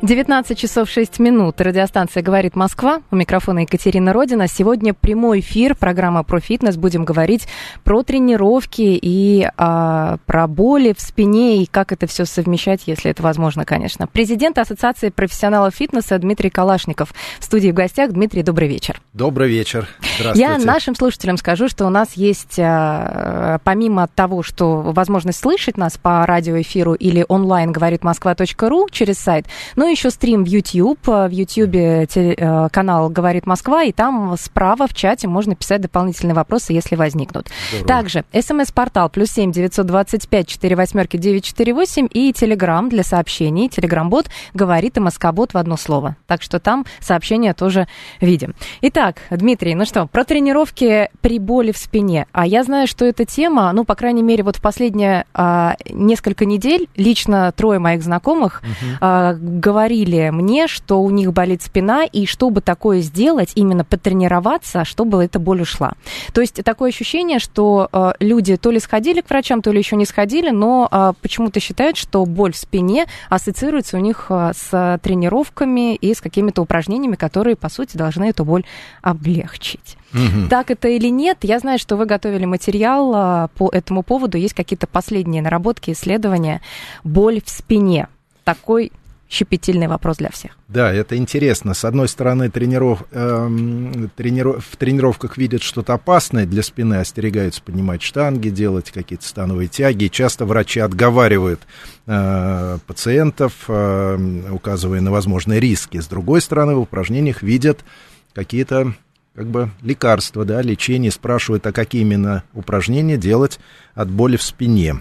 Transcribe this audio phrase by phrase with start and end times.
[0.00, 1.60] 19 часов 6 минут.
[1.60, 3.02] Радиостанция «Говорит Москва».
[3.10, 4.46] У микрофона Екатерина Родина.
[4.46, 6.76] Сегодня прямой эфир, программа про фитнес.
[6.76, 7.48] Будем говорить
[7.82, 13.24] про тренировки и а, про боли в спине и как это все совмещать, если это
[13.24, 14.06] возможно, конечно.
[14.06, 17.12] Президент Ассоциации профессионалов фитнеса Дмитрий Калашников.
[17.40, 18.12] В студии в гостях.
[18.12, 19.00] Дмитрий, добрый вечер.
[19.14, 19.88] Добрый вечер.
[20.16, 20.40] Здравствуйте.
[20.40, 25.98] Я нашим слушателям скажу, что у нас есть, а, помимо того, что возможность слышать нас
[25.98, 31.06] по радиоэфиру или онлайн говорит москва.ру через сайт, но еще стрим в YouTube.
[31.06, 31.74] В YouTube
[32.08, 36.96] теле- э, канал «Говорит Москва», и там справа в чате можно писать дополнительные вопросы, если
[36.96, 37.48] возникнут.
[37.70, 37.88] Здорово.
[37.88, 43.02] Также смс-портал плюс семь девятьсот двадцать пять четыре восьмерки девять четыре восемь и телеграм для
[43.02, 43.68] сообщений.
[43.68, 46.16] Телеграм-бот говорит и Москобот в одно слово.
[46.26, 47.88] Так что там сообщения тоже
[48.20, 48.54] видим.
[48.82, 52.26] Итак, Дмитрий, ну что, про тренировки при боли в спине.
[52.32, 56.44] А я знаю, что эта тема, ну, по крайней мере, вот в последние а, несколько
[56.44, 58.62] недель лично трое моих знакомых
[59.00, 65.24] а, говорили мне, что у них болит спина, и чтобы такое сделать, именно потренироваться, чтобы
[65.24, 65.92] эта боль ушла.
[66.32, 69.96] То есть такое ощущение, что а, люди то ли сходили к врачам, то ли еще
[69.96, 75.00] не сходили, но а, почему-то считают, что боль в спине ассоциируется у них а, с
[75.02, 78.64] тренировками и с какими-то упражнениями, которые, по сути, должны эту боль
[79.02, 79.96] облегчить.
[80.12, 80.48] Мгм.
[80.48, 84.38] Так это или нет, я знаю, что вы готовили материал а, по этому поводу.
[84.38, 86.60] Есть какие-то последние наработки, исследования.
[87.04, 88.08] Боль в спине.
[88.44, 88.92] Такой
[89.28, 90.52] щепетильный вопрос для всех.
[90.68, 91.74] Да, это интересно.
[91.74, 98.02] С одной стороны, трениров, эм, трениров- в тренировках видят что-то опасное для спины, остерегаются поднимать
[98.02, 100.08] штанги, делать какие-то становые тяги.
[100.08, 101.60] Часто врачи отговаривают
[102.06, 106.00] э, пациентов, э, указывая на возможные риски.
[106.00, 107.84] С другой стороны, в упражнениях видят
[108.32, 108.94] какие-то
[109.34, 113.60] как бы лекарства, да, лечение, спрашивают, а какие именно упражнения делать
[113.94, 114.96] от боли в спине.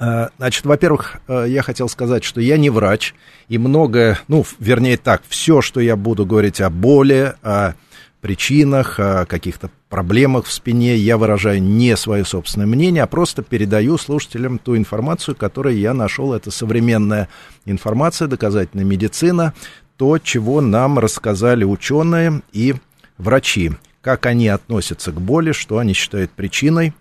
[0.00, 3.14] Э, Значит, во-первых, э, я хотел сказать, что я не врач,
[3.48, 7.74] и многое, ну, вернее так, все, что я буду говорить о боли, о
[8.22, 13.98] причинах, о каких-то проблемах в спине, я выражаю не свое собственное мнение, а просто передаю
[13.98, 16.32] слушателям ту информацию, которую я нашел.
[16.32, 17.28] Это современная
[17.64, 19.54] информация, доказательная медицина,
[19.96, 22.74] то, чего нам рассказали ученые и
[23.18, 26.94] врачи, как они относятся к боли, что они считают причиной.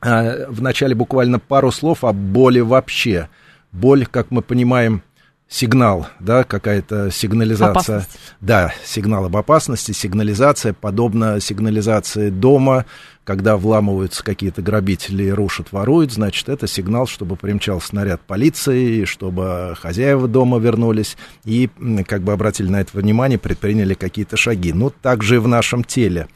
[0.00, 3.28] А, Вначале буквально пару слов о боли вообще.
[3.72, 5.02] Боль, как мы понимаем,
[5.50, 7.70] сигнал, да, какая-то сигнализация.
[7.70, 8.18] Опасность.
[8.40, 12.86] Да, сигнал об опасности, сигнализация, подобно сигнализации дома,
[13.24, 20.28] когда вламываются какие-то грабители, рушат, воруют, значит, это сигнал, чтобы примчался снаряд полиции, чтобы хозяева
[20.28, 21.68] дома вернулись и
[22.06, 24.72] как бы обратили на это внимание, предприняли какие-то шаги.
[24.72, 26.28] Ну, также и в нашем теле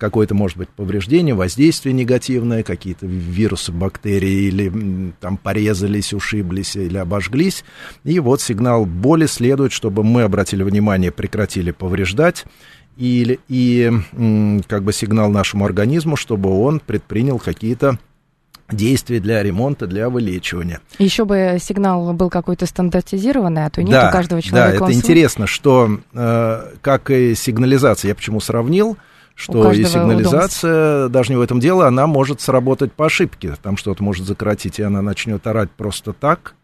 [0.00, 7.64] какое-то, может быть, повреждение, воздействие негативное, какие-то вирусы, бактерии, или там порезались, ушиблись или обожглись.
[8.02, 12.46] И вот сигнал боли следует, чтобы мы обратили внимание, прекратили повреждать,
[12.96, 13.92] и, и
[14.66, 17.98] как бы сигнал нашему организму, чтобы он предпринял какие-то
[18.72, 20.80] действия для ремонта, для вылечивания.
[20.98, 24.74] Еще бы сигнал был какой-то стандартизированный, а то нет да, у каждого да, человека.
[24.76, 25.00] это он свой.
[25.00, 28.96] интересно, что э, как и сигнализация, я почему сравнил,
[29.40, 33.54] что и сигнализация, даже не в этом дело, она может сработать по ошибке.
[33.62, 36.54] Там что-то может закоротить, и она начнет орать просто так.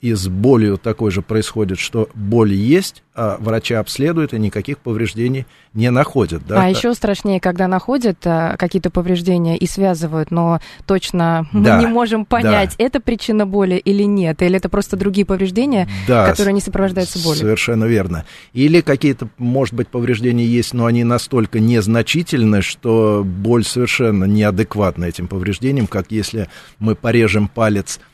[0.00, 5.46] И с болью такой же происходит, что боль есть, а врача обследуют и никаких повреждений
[5.72, 6.46] не находят.
[6.46, 6.62] Да?
[6.62, 11.86] А еще страшнее, когда находят а, какие-то повреждения и связывают, но точно Да, мы не
[11.86, 16.60] можем понять, это причина боли или нет, или это просто другие повреждения, Да, которые не
[16.60, 17.40] сопровождаются болью.
[17.40, 18.24] Совершенно верно.
[18.52, 25.28] Или какие-то, может быть, повреждения есть, но они настолько незначительны, что боль совершенно неадекватна этим
[25.28, 26.48] повреждениям, как если
[26.78, 28.13] мы порежем палец э,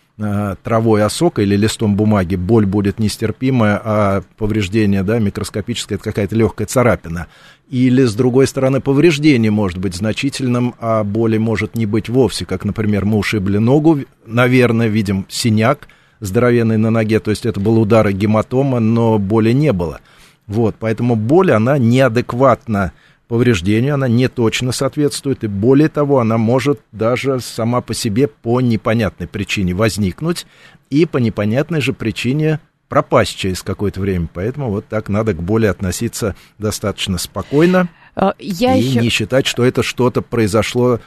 [0.63, 6.67] травой осока или листом бумаги, боль будет нестерпимая, а повреждение, да, микроскопическое, это какая-то легкая
[6.67, 7.27] царапина.
[7.71, 12.65] Или, с другой стороны, повреждение может быть значительным, а боли может не быть вовсе, как,
[12.65, 15.89] например, мы ушибли ногу, наверное, видим синяк,
[16.21, 20.01] здоровенный на ноге, то есть это был удар и гематома, но боли не было.
[20.47, 22.93] Вот, поэтому боль, она неадекватна
[23.31, 28.61] повреждению, она не точно соответствует, и более того, она может даже сама по себе по
[28.61, 30.49] непонятной причине возникнуть
[30.91, 34.29] и по непонятной же причине пропасть через какое-то время.
[34.35, 37.89] Поэтому вот так надо к боли относиться достаточно спокойно.
[38.17, 38.99] А, Я и еще...
[39.01, 40.99] не считать, что это что-то произошло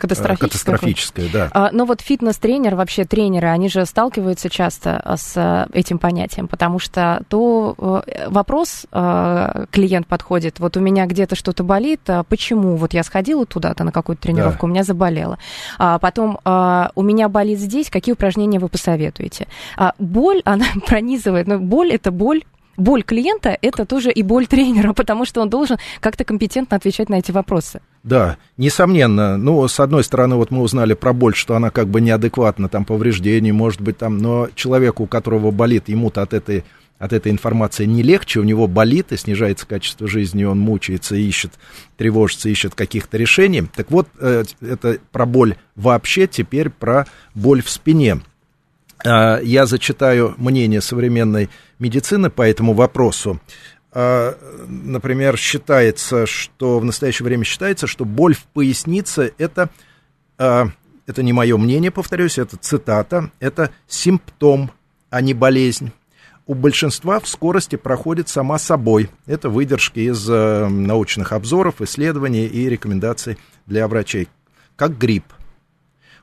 [0.00, 1.48] Катастрофическое катастрофическое да.
[1.52, 6.78] А, Но вот фитнес-тренер, вообще тренеры, они же сталкиваются часто с а, этим понятием, потому
[6.78, 8.86] что то э, вопрос
[9.70, 12.76] клиент подходит, вот у меня где-то что-то болит, а почему?
[12.76, 14.66] Вот я сходила туда-то на какую-то тренировку, Да.
[14.66, 15.38] у меня заболело.
[15.78, 19.48] А потом а, у меня болит здесь, какие упражнения вы посоветуете?
[19.76, 22.42] А, боль, она пронизывает, но боль это боль.
[22.76, 27.16] Боль клиента– это тоже и боль тренера, потому что он должен как-то компетентно отвечать на
[27.16, 27.80] эти вопросы.
[28.08, 29.36] Да, несомненно.
[29.36, 32.86] Ну, с одной стороны, вот мы узнали про боль, что она как бы неадекватна, там
[32.86, 36.64] повреждений, может быть, там, но человеку, у которого болит, ему-то от этой
[36.98, 41.52] от этой информации не легче, у него болит и снижается качество жизни, он мучается, ищет,
[41.96, 43.62] тревожится, ищет каких-то решений.
[43.76, 48.22] Так вот, э, это про боль вообще, теперь про боль в спине.
[49.04, 53.38] А, Я зачитаю мнение современной медицины по этому вопросу.
[53.92, 54.36] А,
[54.68, 59.70] Например, считается, что в настоящее время считается, что боль в пояснице это,
[60.36, 60.68] а,
[61.06, 64.70] это не мое мнение, повторюсь, это цитата, это симптом,
[65.10, 65.92] а не болезнь.
[66.46, 69.10] У большинства в скорости проходит сама собой.
[69.26, 73.36] Это выдержки из э, научных обзоров, исследований и рекомендаций
[73.66, 74.28] для врачей.
[74.74, 75.24] Как грипп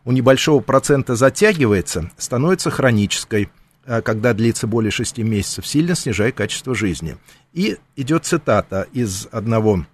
[0.03, 3.49] у небольшого процента затягивается, становится хронической,
[3.85, 7.17] а когда длится более 6 месяцев, сильно снижая качество жизни.
[7.55, 9.85] И идет цитата из одного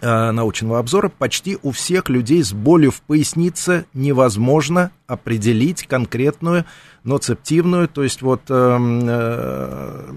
[0.00, 1.10] а, научного обзора.
[1.10, 6.64] Почти у всех людей с болью в пояснице невозможно определить конкретную
[7.04, 10.12] ноцептивную, то есть вот эм, э,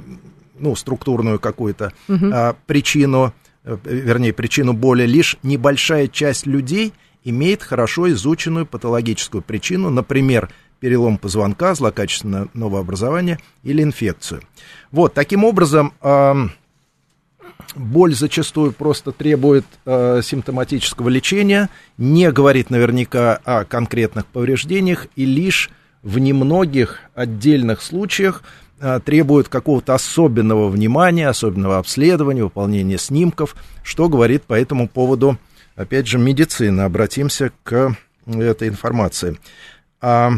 [0.59, 3.33] ну, структурную какую-то а, причину,
[3.65, 5.05] э, вернее, причину боли.
[5.05, 6.93] Лишь небольшая часть людей
[7.25, 14.41] имеет хорошо изученную патологическую причину, например, перелом позвонка, злокачественное новообразование или инфекцию.
[14.91, 15.93] Вот, таким образом,
[17.75, 25.69] боль зачастую просто требует э, симптоматического лечения, не говорит наверняка о конкретных повреждениях и лишь
[26.03, 28.43] в немногих отдельных случаях
[28.79, 35.37] э, требует какого-то особенного внимания, особенного обследования, выполнения снимков, что говорит по этому поводу,
[35.75, 36.85] опять же, медицина.
[36.85, 37.95] Обратимся к
[38.25, 39.37] этой информации.
[40.01, 40.31] А,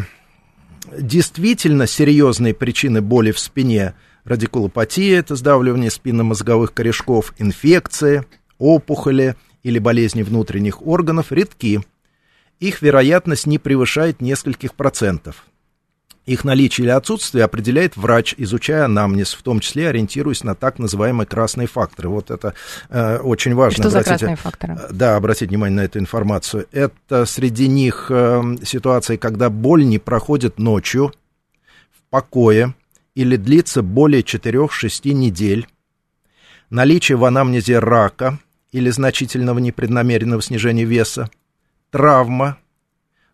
[0.97, 3.94] действительно серьезные причины боли в спине
[4.25, 8.25] радикулопатия, это сдавливание спинномозговых корешков, инфекции,
[8.58, 11.81] опухоли или болезни внутренних органов редки.
[12.60, 15.46] Их вероятность не превышает нескольких процентов.
[16.25, 21.28] Их наличие или отсутствие определяет врач, изучая анамнез, в том числе ориентируясь на так называемые
[21.28, 22.08] красные факторы.
[22.08, 22.54] Вот это
[22.90, 23.84] э, очень важно.
[23.84, 24.74] Что за Обратите- красные факторы?
[24.76, 26.66] Э, Да, обратите внимание на эту информацию.
[26.72, 31.12] Это среди них э, ситуации, когда боль не проходит ночью,
[31.92, 32.74] в покое
[33.15, 35.68] или длится более 4-6 недель,
[36.69, 38.39] наличие в анамнезе рака
[38.71, 41.30] или значительного непреднамеренного снижения веса,
[41.92, 42.57] травма,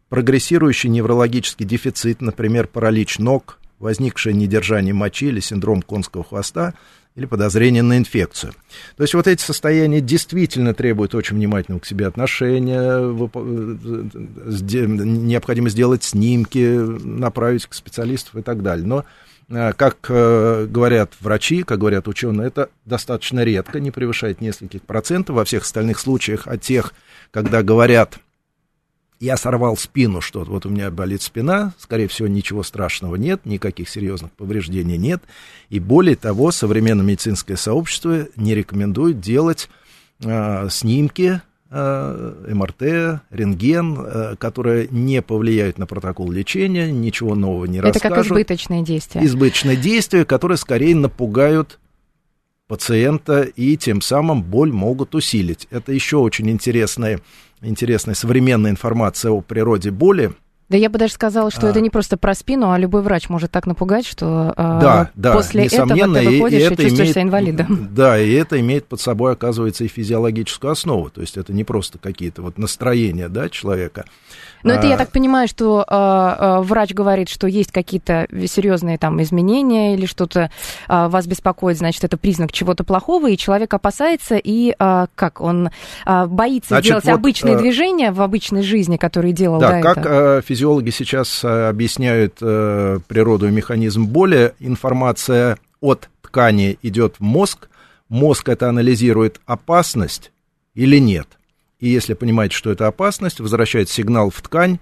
[0.09, 6.73] прогрессирующий неврологический дефицит, например, паралич ног, возникшее недержание мочи или синдром конского хвоста,
[7.15, 8.53] или подозрение на инфекцию.
[8.95, 13.25] То есть вот эти состояния действительно требуют очень внимательного к себе отношения, э,
[14.85, 18.85] необходимо сделать снимки, направить к специалистам и так далее.
[18.85, 19.04] Но, э,
[19.49, 25.35] как э, говорят врачи, как говорят ученые, это достаточно редко, не превышает нескольких процентов.
[25.35, 26.94] Во всех остальных случаях от тех,
[27.31, 28.19] когда говорят
[29.19, 33.89] я сорвал спину, что вот у меня болит спина, скорее всего, ничего страшного нет, никаких
[33.89, 35.21] серьезных повреждений нет.
[35.69, 39.69] И более того, современное медицинское сообщество не рекомендует делать
[40.23, 41.41] а, снимки,
[41.71, 48.31] МРТ, рентген, а, которые не повлияют на протокол лечения, ничего нового не Это как расскажут.
[48.31, 49.23] избыточные действия.
[49.23, 51.80] Избыточные действия, которые скорее напугают
[52.68, 55.68] пациента и тем самым боль могут усилить.
[55.69, 57.19] Это еще очень интересная,
[57.61, 60.33] интересная современная информация о природе боли.
[60.69, 61.69] Да я бы даже сказала, что А.
[61.71, 65.33] это не просто про спину, а любой врач может так напугать, что а, Да, да,
[65.33, 67.90] после этого ты и- и выходишь и, это чувствуешь имеет- себя инвалидом.
[67.95, 71.09] Да, и это имеет под собой, оказывается, и физиологическую основу.
[71.09, 74.06] То есть это не просто какие-то вот настроения да, человека.
[74.61, 78.97] Но это А, я так понимаю, что а, а, врач говорит, что есть какие-то серьезные
[78.97, 80.52] там изменения или что-то
[80.88, 85.69] а, вас беспокоит, значит, это признак чего-то плохого, и человек опасается и а, как он
[86.06, 89.81] а, боится Значит, делать вот, обычные э, движения в обычной жизни, которые делал Да, до
[89.81, 90.14] как этого.
[90.40, 97.21] э, физиологи сейчас э, объясняют э, природу и механизм боли, информация от ткани идет в
[97.21, 97.69] мозг,
[98.09, 100.33] мозг это анализирует опасность
[100.75, 101.30] или нет.
[101.80, 104.80] И если понимаете, что это опасность, возвращает сигнал в ткань,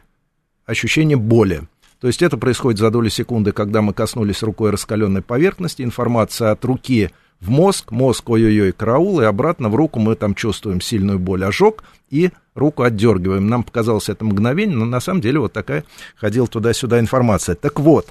[0.66, 1.68] ощущение боли.
[2.00, 6.64] То есть это происходит за доли секунды, когда мы коснулись рукой раскаленной поверхности, информация от
[6.64, 11.44] руки в мозг, мозг ой-ой-ой, караул, и обратно в руку мы там чувствуем сильную боль,
[11.44, 13.48] ожог, и руку отдергиваем.
[13.48, 15.86] Нам показалось это мгновение, но на самом деле вот такая
[16.16, 17.56] ходила туда-сюда информация.
[17.56, 18.08] Так вот,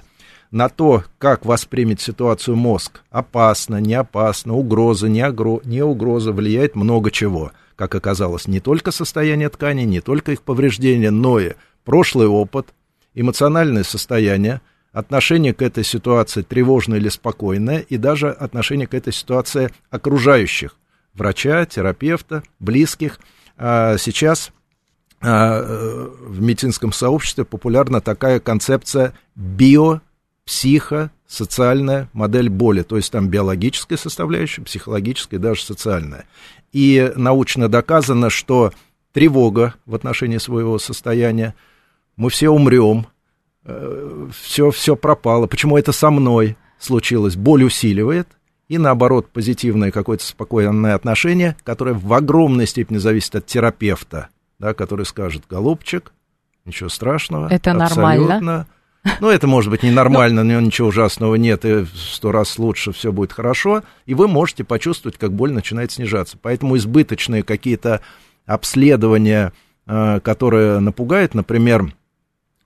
[0.50, 6.76] на то, как воспримет ситуацию мозг, опасно, не опасно, угроза, не, огро, не угроза, влияет
[6.76, 7.52] много чего.
[7.74, 11.52] Как оказалось, не только состояние ткани, не только их повреждения, но и
[11.84, 12.68] прошлый опыт,
[13.16, 14.60] эмоциональное состояние,
[14.92, 20.76] отношение к этой ситуации тревожное или спокойное, и даже отношение к этой ситуации окружающих,
[21.14, 23.18] врача, терапевта, близких.
[23.56, 24.52] А сейчас
[25.20, 30.00] а, э, в медицинском сообществе популярна такая концепция био
[30.44, 36.26] психосоциальная модель боли, то есть там биологическая составляющая, психологическая даже социальная.
[36.72, 38.72] И научно доказано, что
[39.12, 41.54] тревога в отношении своего состояния,
[42.16, 43.06] мы все умрем,
[43.64, 48.28] все, э, все пропало, почему это со мной случилось, боль усиливает,
[48.68, 55.06] и наоборот, позитивное какое-то спокойное отношение, которое в огромной степени зависит от терапевта, да, который
[55.06, 56.12] скажет, голубчик,
[56.64, 57.48] ничего страшного.
[57.48, 58.66] Это нормально.
[59.20, 63.12] Ну, это может быть ненормально, но ничего ужасного нет, и в сто раз лучше все
[63.12, 66.36] будет хорошо, и вы можете почувствовать, как боль начинает снижаться.
[66.40, 68.00] Поэтому избыточные какие-то
[68.46, 69.52] обследования,
[69.86, 71.94] э, которые напугают, например,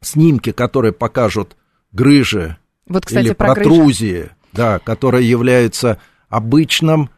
[0.02, 1.56] снимки, которые покажут
[1.92, 4.30] грыжи вот, кстати, или про протрузии, грыжи.
[4.52, 7.10] да, которые являются обычным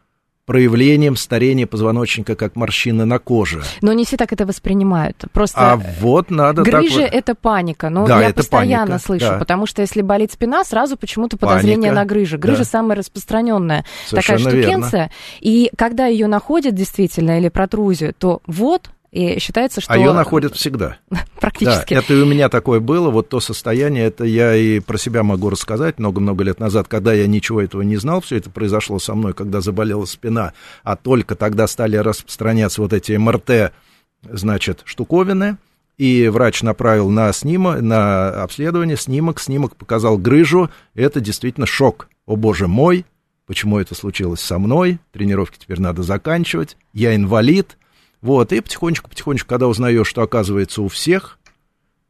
[0.45, 3.63] проявлением старения позвоночника, как морщины на коже.
[3.81, 5.23] Но не все так это воспринимают.
[5.31, 7.13] Просто а вот надо грыжи так...
[7.13, 7.89] это паника.
[7.89, 9.37] Но да, я постоянно паника, слышу, да.
[9.37, 12.37] потому что если болит спина, сразу почему-то подозрение Паника, на грыжи.
[12.37, 12.65] Грыжа да.
[12.65, 14.99] самая распространенная такая Совершенно штукенция.
[14.99, 15.11] верно.
[15.39, 19.93] И когда ее находят действительно или протрузию, то вот и считается, что...
[19.93, 20.97] А ее находят всегда.
[21.39, 21.93] Практически.
[21.93, 25.21] Да, это и у меня такое было, вот то состояние, это я и про себя
[25.21, 29.13] могу рассказать много-много лет назад, когда я ничего этого не знал, все это произошло со
[29.13, 30.53] мной, когда заболела спина,
[30.83, 33.71] а только тогда стали распространяться вот эти МРТ,
[34.23, 35.57] значит, штуковины,
[35.99, 42.09] и врач направил на снимок, на обследование, снимок, снимок показал грыжу, это действительно шок.
[42.25, 43.05] О боже мой,
[43.45, 47.77] почему это случилось со мной, тренировки теперь надо заканчивать, я инвалид,
[48.23, 51.37] вот, и потихонечку-потихонечку, когда узнаешь, что оказывается у всех,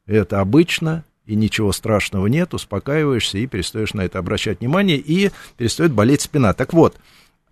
[0.05, 5.91] это обычно, и ничего страшного нет, успокаиваешься и перестаешь на это обращать внимание, и перестает
[5.91, 6.53] болеть спина.
[6.53, 6.97] Так вот,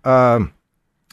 [0.04, 0.42] а,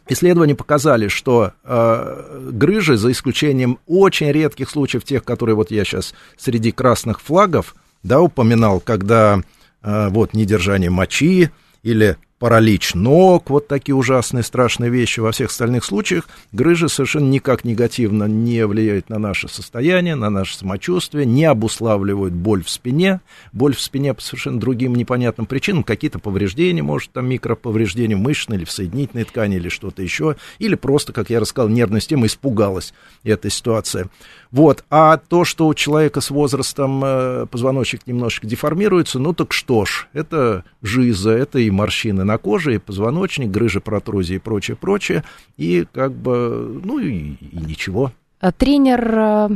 [0.08, 6.13] исследования показали, что а, грыжи, за исключением очень редких случаев, тех, которые вот я сейчас
[6.38, 9.41] среди красных флагов, да, упоминал, когда
[9.82, 11.50] а, вот недержание мочи
[11.82, 15.19] или паралич ног, вот такие ужасные, страшные вещи.
[15.19, 20.58] Во всех остальных случаях грыжи совершенно никак негативно не влияют на наше состояние, на наше
[20.58, 23.19] самочувствие, не обуславливают боль в спине.
[23.51, 28.65] Боль в спине по совершенно другим непонятным причинам, какие-то повреждения, может, там микроповреждения мышечной или
[28.65, 32.93] в соединительной ткани или что-то еще, или просто, как я рассказал, нервная система испугалась
[33.24, 34.10] этой ситуации.
[34.51, 39.86] Вот, а то, что у человека с возрастом э, позвоночник немножечко деформируется, ну так что
[39.86, 45.24] ж, это жиза, это и морщины на коже, и позвоночник, грыжи, протрузии и прочее, прочее,
[45.58, 48.12] и как бы, ну и, и ничего.
[48.39, 49.50] А Тренер э,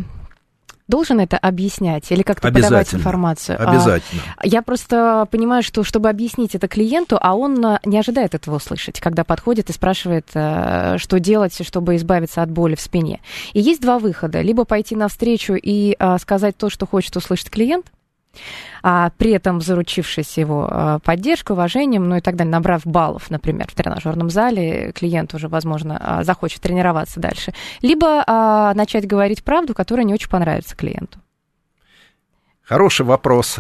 [0.88, 3.58] должен это объяснять или как-то подавать информацию?
[3.60, 4.22] А, Обязательно.
[4.44, 9.00] Я просто понимаю, что чтобы объяснить это клиенту, а он э, не ожидает этого услышать,
[9.00, 13.22] когда подходит и спрашивает, э, что делать, чтобы избавиться от боли в спине.
[13.54, 14.42] И есть два выхода.
[14.42, 17.88] Либо пойти навстречу и э, сказать то, что хочет услышать клиент,
[18.82, 23.68] а при этом заручившись его э, поддержкой, уважением, ну и так далее, набрав баллов, например,
[23.70, 27.54] в тренажерном зале, клиент уже, возможно, а, захочет тренироваться дальше.
[27.82, 31.20] Либо а, начать говорить правду, которая не очень понравится клиенту.
[32.64, 33.60] Хороший вопрос.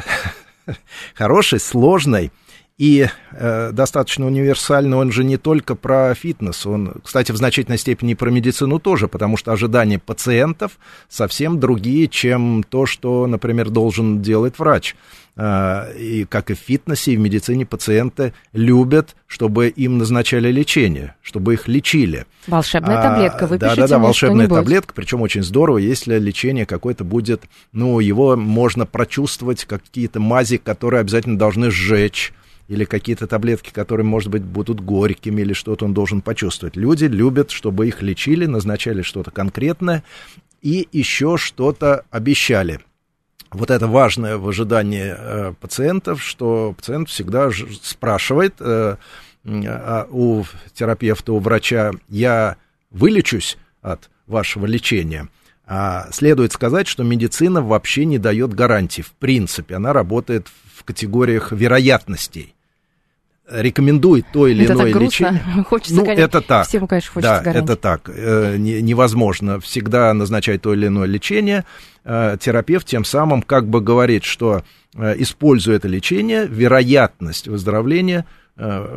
[1.15, 2.31] Хороший, сложный
[2.77, 4.97] и э, достаточно универсальный.
[4.97, 9.37] Он же не только про фитнес, он, кстати, в значительной степени про медицину тоже, потому
[9.37, 10.73] что ожидания пациентов
[11.07, 14.95] совсем другие, чем то, что, например, должен делать врач.
[15.35, 21.15] Э, и как и в фитнесе, и в медицине пациенты любят, чтобы им назначали лечение,
[21.21, 22.25] чтобы их лечили.
[22.47, 24.57] Волшебная А, таблетка, выпишите Да-да-да, мне волшебная что-нибудь.
[24.57, 31.01] таблетка, причем очень здорово, если лечение какое-то будет, ну, его можно прочувствовать, какие-то мази, которые
[31.01, 32.33] обязательно должны сжечь,
[32.73, 36.75] или какие-то таблетки, которые, может быть, будут горькими, или что-то он должен почувствовать.
[36.75, 40.03] Люди любят, чтобы их лечили, назначали что-то конкретное,
[40.61, 42.79] и еще что-то обещали.
[43.51, 48.95] Вот это важное в ожидании э, пациентов, что пациент всегда ж- спрашивает э,
[49.45, 52.55] а у терапевта, у врача, я
[52.91, 55.27] вылечусь, от вашего лечения.
[55.65, 59.01] А следует сказать, что медицина вообще не дает гарантий.
[59.01, 62.55] В принципе, она работает в категориях вероятностей.
[63.49, 65.25] Рекомендует то или это иное так грустно.
[65.25, 65.63] лечение.
[65.69, 66.67] Хочется, Ну, конечно, это так.
[66.67, 68.09] Всем, конечно, хочется Да, это так.
[68.13, 71.65] Э, не- невозможно всегда назначать то или иное лечение.
[72.05, 74.63] Э, терапевт тем самым как бы говорит, что
[74.95, 78.87] э, используя это лечение, вероятность выздоровления э,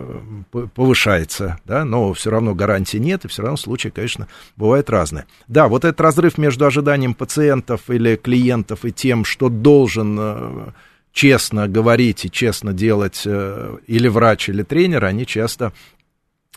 [0.74, 5.26] повышается, да, но все равно гарантии нет, и все равно случаи, конечно, бывают разные.
[5.48, 10.66] Да, вот этот разрыв между ожиданием пациентов или клиентов и тем, что должен э,
[11.16, 15.72] честно говорить и честно делать э, или врач, или тренер, они часто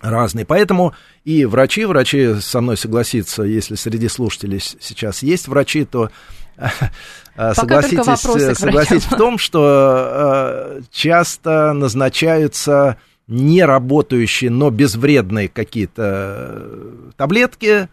[0.02, 0.46] разные.
[0.46, 6.12] Поэтому и врачи, врачи со мной согласятся, если среди слушателей сейчас есть врачи, то
[6.58, 12.98] э, согласитесь, э, согласитесь в том, что часто назначаются
[13.28, 16.82] не работающие, но безвредные какие-то
[17.16, 17.88] таблетки,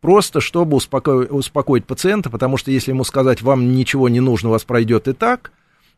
[0.00, 4.52] просто чтобы успоко- успокоить пациента, потому что если ему сказать, вам ничего не нужно, у
[4.52, 5.50] вас пройдет и так,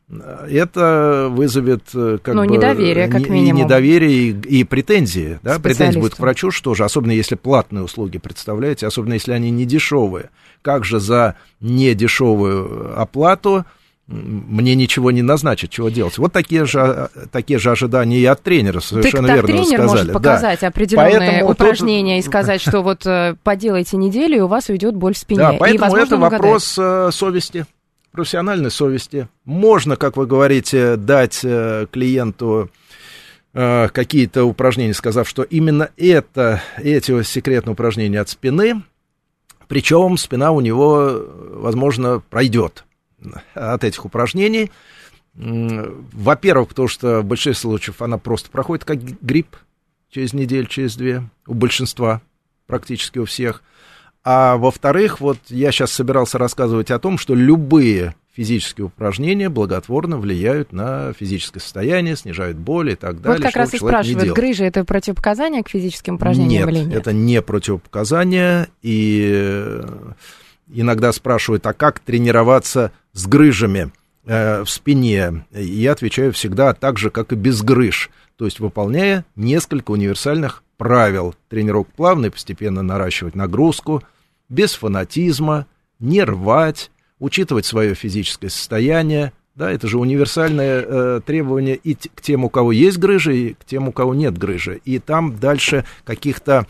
[0.09, 3.63] это вызовет э, как Ну, бы, недоверие, как не- и минимум.
[3.63, 8.17] недоверие и, и претензии, да, претензии будут к врачу, что же, особенно если платные услуги
[8.19, 10.29] представляете, особенно если они не дешевые.
[10.61, 13.65] Как же за недешевую оплату
[14.07, 16.17] м, мне ничего не назначат, чего делать.
[16.19, 19.63] Вот такие же, а, такие же ожидания и от тренера, Так, совершенно так верно вы
[19.63, 19.87] тренер сказали.
[19.87, 20.13] может Да.
[20.13, 24.69] показать определенные Поэтому тут- упражнения и сказать, что вот э, поделайте неделю, и у вас
[24.69, 25.39] уйдет боль в спине.
[25.39, 26.41] Да, и, поэтому возможно, это угадает.
[26.43, 27.65] вопрос э, совести,
[28.15, 29.27] профессиональной совести.
[29.43, 32.71] Можно, как вы говорите, дать э, клиенту
[33.53, 38.83] э, какие-то упражнения, сказав, что именно это, эти секретные упражнения от спины,
[39.67, 42.85] причем спина у него, возможно, пройдет
[43.53, 44.71] от этих упражнений.
[45.33, 49.57] Во-первых, потому что в большинстве случаев она просто проходит как грипп
[50.09, 52.21] через неделю, через две, у большинства,
[52.67, 53.61] практически у всех.
[54.25, 60.73] А во-вторых, вот я сейчас собирался рассказывать о том, что любые физические упражнения благотворно влияют
[60.73, 63.37] на физическое состояние, снижают боль и так далее.
[63.37, 66.97] Вот как раз и спрашивают, грыжа это противопоказание к физическим упражнениям нет, или нет?
[66.97, 68.67] это не противопоказание.
[68.81, 70.11] И э,
[70.73, 73.91] иногда спрашивают, а как тренироваться с грыжами
[74.25, 75.45] э, в спине?
[75.53, 78.09] И я отвечаю всегда так же, как и без грыж.
[78.37, 81.35] То есть выполняя несколько универсальных правил.
[81.47, 84.03] Тренировок плавно и постепенно наращивать нагрузку,
[84.49, 85.67] без фанатизма,
[85.99, 89.33] не рвать, учитывать свое физическое состояние.
[89.55, 93.63] Да, это же универсальное э, требование и к тем, у кого есть грыжи, и к
[93.63, 94.81] тем, у кого нет грыжи.
[94.83, 96.67] И там дальше каких-то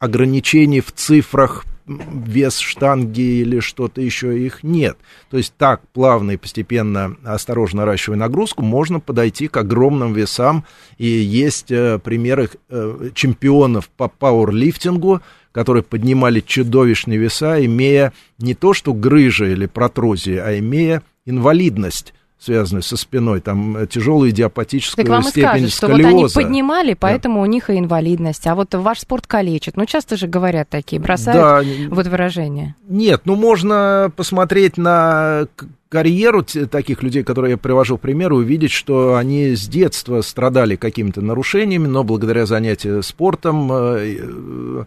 [0.00, 4.96] ограничений в цифрах, вес штанги или что-то еще, их нет.
[5.30, 10.64] То есть так, плавно и постепенно, осторожно наращивая нагрузку, можно подойти к огромным весам.
[10.98, 15.20] И есть э, примеры э, чемпионов по пауэрлифтингу,
[15.54, 22.12] которые поднимали чудовищные веса, имея не то что грыжи или протрузии, а имея инвалидность
[22.44, 26.04] связанную со спиной, там э, тяжелую идиопатическую Так вам и степень скажут, что вот они
[26.04, 26.34] сколиоза.
[26.34, 28.46] поднимали, поэтому у них и инвалидность.
[28.46, 29.78] А вот ваш спорт калечит.
[29.78, 32.74] Ну, часто же говорят такие, бросают Да, вот выражение.
[32.86, 35.46] Нет, ну можно посмотреть на
[35.88, 40.74] карьеру таких людей, которые я привожу в пример, и увидеть, что они с детства страдали
[40.76, 44.84] какими-то нарушениями, но благодаря занятию спортом э, э,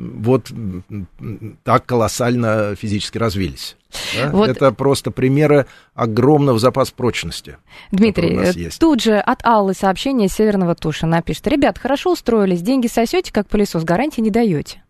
[0.00, 0.50] вот
[1.64, 3.76] так колоссально физически развились.
[4.16, 4.30] да.
[4.30, 7.56] Вот- Это просто примеры огромного запаса прочности.
[7.92, 11.46] Дмитрий, э, тут же от Аллы сообщение Северного Тушина пишет.
[11.48, 14.82] Ребят, хорошо устроились, деньги сосете, как пылесос, гарантии не даете.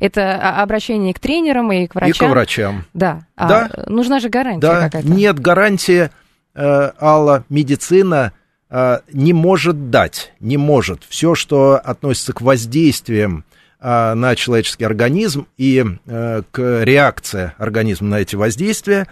[0.00, 2.28] Это а, обращение и к тренерам, и к И врачам.
[2.28, 2.84] к врачам.
[2.94, 3.26] Да.
[3.36, 3.84] А, Да.
[3.88, 5.08] нужна же гарантия Да, какая-то.
[5.08, 6.10] нет гарантии,
[6.54, 8.32] э, Алла, медицина
[8.70, 11.02] э, не может дать, не может.
[11.08, 13.44] Все, что относится к воздействиям
[13.80, 19.06] на человеческий организм и э, к реакции организма на эти воздействия,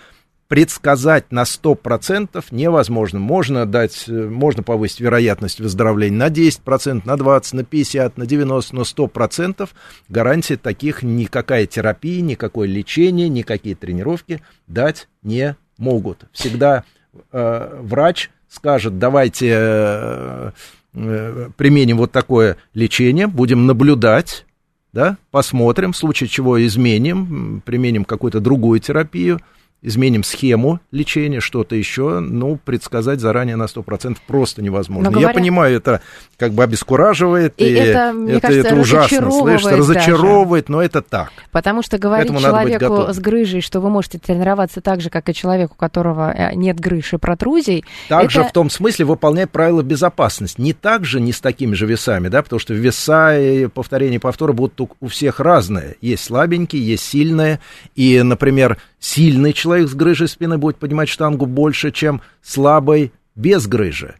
[0.48, 3.18] предсказать на 100% невозможно.
[3.18, 8.68] Можно дать, э, можно повысить вероятность выздоровления на 10%, на 20%, на 50%, на 90%,
[8.72, 9.68] но 100%
[10.09, 16.27] гарантий таких никакая терапия, никакое лечение, никакие тренировки дать не могут.
[16.33, 16.85] Всегда
[17.33, 20.50] э, врач скажет, давайте э,
[20.94, 24.46] э, применим вот такое лечение, будем наблюдать,
[24.95, 29.41] да, посмотрим, в случае чего изменим, применим какую-то другую терапию,
[29.85, 35.11] изменим схему лечения, что-то еще, ну, предсказать заранее на 100% просто невозможно.
[35.11, 36.01] Но говоря- Я понимаю, это
[36.38, 41.03] как бы обескураживает, И и, это, мне это, кажется, это ужасно, слышишь, разочаровывает, но это
[41.03, 41.31] так.
[41.53, 45.73] Потому что говорить человеку с грыжей, что вы можете тренироваться так же, как и человек,
[45.73, 50.61] у которого э, нет грыж и протрузий, Также это- в том смысле выполнять правила безопасности.
[50.61, 54.53] Не так же, не с такими же весами, да, потому что веса и повторение повтора
[54.55, 55.97] будут у всех разные.
[56.01, 57.61] Есть слабенькие, есть сильные.
[57.94, 64.17] И, например, сильный человек с грыжей спины будет поднимать штангу больше, чем слабый без грыжи.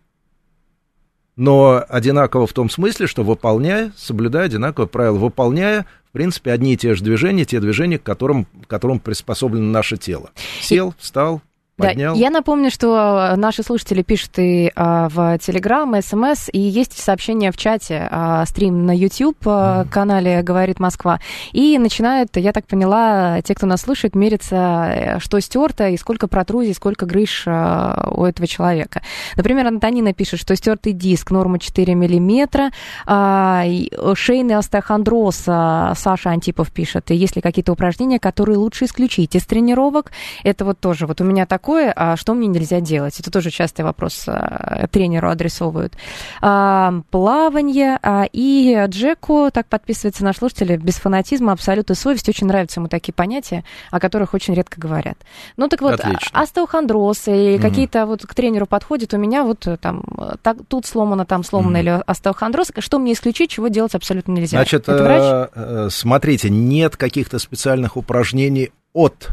[1.37, 6.77] Но одинаково в том смысле, что выполняя, соблюдая одинаковые правила, выполняя, в принципе, одни и
[6.77, 10.31] те же движения, те движения, к которым, к которым приспособлено наше тело.
[10.61, 11.43] Сел, встал,
[11.77, 16.97] Да, я напомню, что э, наши слушатели пишут и а, в Телеграм, СМС, и есть
[16.97, 21.19] сообщение в чате, а, стрим на YouTube а, канале «Говорит Москва».
[21.53, 26.29] И начинают, я так поняла, те, кто нас слушает, мериться, э, что стерто и сколько
[26.29, 29.03] протрузий, сколько грыж а, у этого человека.
[29.35, 32.71] Например, Антонина пишет, что стертый диск, норма 4 миллиметра,
[33.05, 38.85] а, и шейный остеохондроз, а, Саша Антипов пишет, и есть ли какие-то упражнения, которые лучше
[38.85, 40.13] исключить из тренировок?
[40.45, 43.19] Это вот тоже, вот у меня такое, а что мне нельзя делать?
[43.19, 45.95] Это тоже частый вопрос а, тренеру адресовывают.
[46.43, 52.29] А, плавание а, и Джеку, так подписывается наш слушатель, без фанатизма, абсолют и совесть.
[52.29, 55.17] Очень нравятся ему такие понятия, о которых очень редко говорят.
[55.57, 56.39] Ну так вот, Отлично.
[56.39, 57.63] остеохондроз и Мгм.
[57.63, 61.45] какие-то вот к тренеру подходят, у меня вот э, там э, так, тут сломано, там
[61.45, 62.73] сломано, или остеохондроз.
[62.79, 64.59] Что мне исключить, чего делать абсолютно нельзя?
[64.59, 65.23] Значит, Это врач?
[65.23, 69.31] э, э, смотрите, нет каких-то специальных упражнений от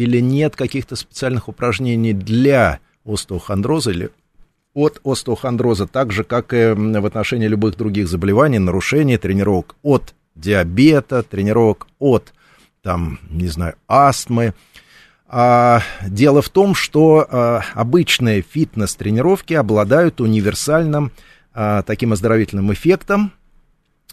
[0.00, 4.10] или нет каких-то специальных упражнений для остеохондроза или
[4.72, 11.22] от остеохондроза, так же, как и в отношении любых других заболеваний, нарушений, тренировок от диабета,
[11.22, 12.32] тренировок от,
[12.82, 14.54] там, не знаю, астмы.
[15.28, 21.12] А, дело в том, что а, обычные фитнес-тренировки обладают универсальным
[21.52, 23.32] а, таким оздоровительным эффектом,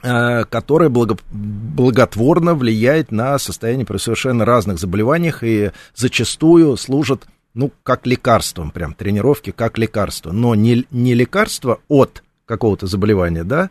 [0.03, 7.71] э, которое благо- благотворно влияет на состояние при совершенно разных заболеваниях и зачастую служит, ну,
[7.83, 13.69] как лекарством, прям тренировки как лекарство, но не, не лекарство от какого-то заболевания, да,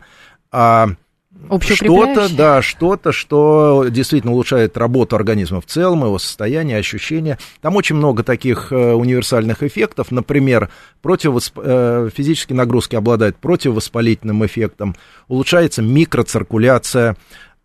[0.51, 0.89] а
[1.61, 7.37] что-то, да, что-то, что действительно улучшает работу организма в целом, его состояние, ощущения.
[7.61, 10.11] Там очень много таких э, универсальных эффектов.
[10.11, 10.69] Например,
[11.01, 11.57] противовосп...
[11.61, 14.95] э, физические нагрузки обладают противовоспалительным эффектом,
[15.27, 17.15] улучшается микроциркуляция,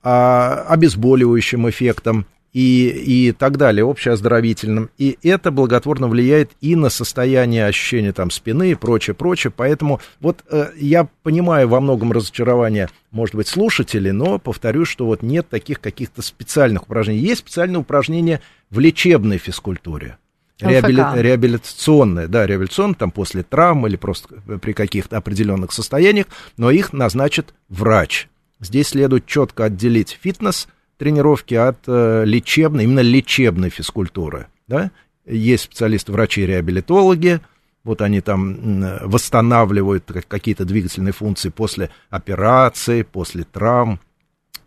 [0.05, 4.91] а, обезболивающим эффектом и, и так далее, общеоздоровительным.
[4.99, 9.53] И это благотворно влияет и на состояние ощущения там спины и прочее, прочее.
[9.55, 15.23] Поэтому вот э, я понимаю во многом разочарование, может быть, слушателей, но повторю, что вот
[15.23, 17.21] нет таких каких-то специальных упражнений.
[17.21, 20.19] Есть специальные упражнения в лечебной физкультуре.
[20.61, 24.29] Реабили- реабилитационные, да, реабилитационные, там после травм или просто
[24.61, 28.29] при каких-то определенных состояниях, но их назначит врач.
[28.61, 30.69] Здесь следует четко отделить фитнес
[31.03, 34.47] тренировки от э, лечебной, именно лечебной физкультуры.
[34.69, 34.93] Да?
[35.27, 37.41] Есть специалисты, врачи-реабилитологи,
[37.83, 43.99] вот они там восстанавливают как- какие-то двигательные функции после операции, после травм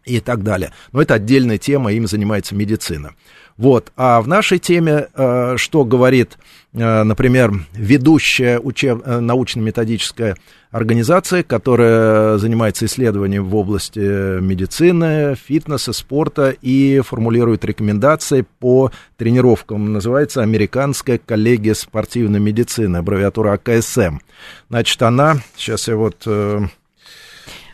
[0.03, 0.73] и так далее.
[0.91, 3.15] Но это отдельная тема, им занимается медицина.
[3.55, 3.93] Вот.
[3.95, 6.37] А в нашей теме, э, что говорит,
[6.75, 9.01] например, ведущая учеб...
[9.05, 10.35] э, научно-методическая
[10.71, 19.93] организация, которая занимается исследованием в области медицины, фитнеса, спорта и формулирует рекомендации по тренировкам.
[19.93, 24.17] Называется Американская коллегия спортивной медицины, аббревиатура АКСМ.
[24.69, 26.27] Значит, она, сейчас я вот...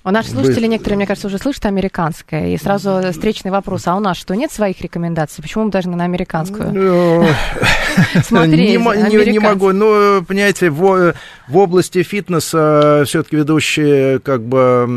[0.03, 2.55] У наших слушателей некоторые, мне кажется, уже слышат американское.
[2.55, 3.85] И сразу встречный вопрос.
[3.85, 5.43] А у нас что, нет своих рекомендаций?
[5.43, 6.73] Почему мы должны на американскую?
[6.73, 7.25] Ну,
[8.23, 9.71] Смотреть, не, могу.
[9.71, 11.13] Ну, понимаете, в,
[11.53, 14.87] области фитнеса все-таки ведущие как бы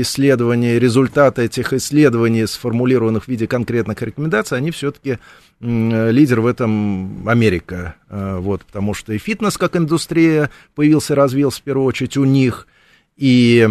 [0.00, 5.18] исследования, результаты этих исследований, сформулированных в виде конкретных рекомендаций, они все-таки
[5.60, 7.96] лидер в этом Америка.
[8.08, 12.66] Э, Вот, потому что и фитнес как индустрия появился, развился в первую очередь у них,
[13.16, 13.68] и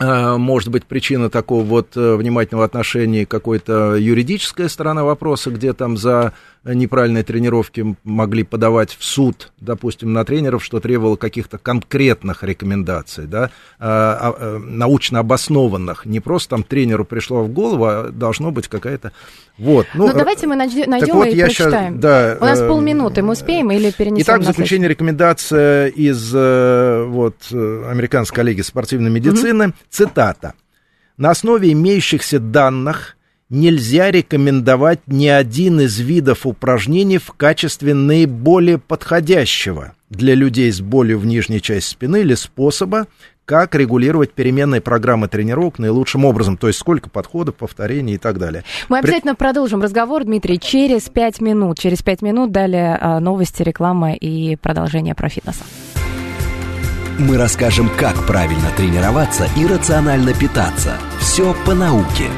[0.00, 6.32] может быть, причина такого вот э, внимательного отношения какой-то юридическая сторона вопроса, где там за
[6.64, 13.50] неправильные тренировки могли подавать в суд, допустим, на тренеров, что требовало каких-то конкретных рекомендаций, да,
[13.78, 16.04] а, а, научно обоснованных.
[16.04, 19.12] Не просто там тренеру пришло в голову, а должно быть какая-то...
[19.56, 19.86] Вот.
[19.94, 22.00] Ну, давайте мы найдем, так вот, и я прочитаем.
[22.00, 27.04] да, У нас э, полминуты, мы успеем или перенесем Итак, в заключение рекомендация из э,
[27.06, 29.74] вот, э, американской коллегии спортивной медицины.
[29.90, 30.54] Цитата.
[31.16, 33.16] На основе имеющихся данных
[33.50, 41.18] нельзя рекомендовать ни один из видов упражнений в качестве наиболее подходящего для людей с болью
[41.18, 43.06] в нижней части спины или способа,
[43.44, 48.62] как регулировать переменные программы тренировок наилучшим образом, то есть сколько подходов, повторений и так далее.
[48.88, 49.44] Мы обязательно При...
[49.44, 51.78] продолжим разговор, Дмитрий, через пять минут.
[51.78, 55.60] Через пять минут далее а, новости, реклама и продолжение про фитнес.
[57.18, 60.94] Мы расскажем, как правильно тренироваться и рационально питаться.
[61.18, 62.28] Все по науке,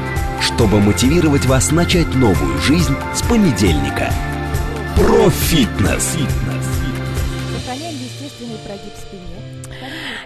[0.43, 4.11] чтобы мотивировать вас начать новую жизнь с понедельника.
[4.95, 6.17] Про фитнес.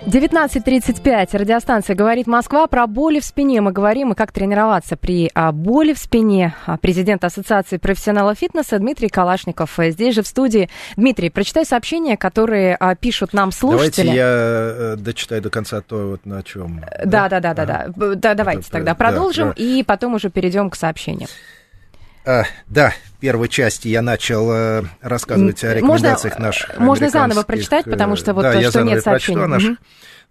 [0.07, 1.37] 19.35.
[1.37, 3.59] Радиостанция «Говорит Москва» про боли в спине.
[3.59, 6.55] Мы говорим и как тренироваться при а, боли в спине.
[6.65, 9.77] А, президент Ассоциации профессионалов фитнеса Дмитрий Калашников.
[9.77, 10.69] Э, здесь же в студии.
[10.95, 14.05] Дмитрий, прочитай сообщения, которые а, пишут нам слушатели.
[14.05, 16.85] Давайте я э, дочитаю до конца то, вот на чем.
[17.03, 17.87] Да, да, да, да, да.
[17.93, 18.15] да.
[18.15, 19.61] да давайте Это, тогда продолжим да, да.
[19.61, 21.27] и потом уже перейдем к сообщениям.
[22.27, 27.43] А, да, в первой части я начал э, рассказывать о рекомендациях можно, наших Можно заново
[27.43, 29.39] прочитать, потому что вот да, то, я что нет сообщений.
[29.39, 29.77] Прочту, наших,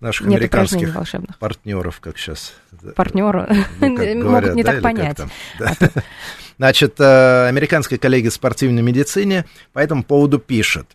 [0.00, 0.94] наших нет американских
[1.38, 2.52] партнеров, как сейчас.
[2.96, 3.48] Партнеры
[3.80, 5.18] ну, говорят, могут не да, так понять.
[5.59, 5.74] Да.
[6.59, 10.87] Значит, э, американская коллеги спортивной медицине по этому поводу пишет.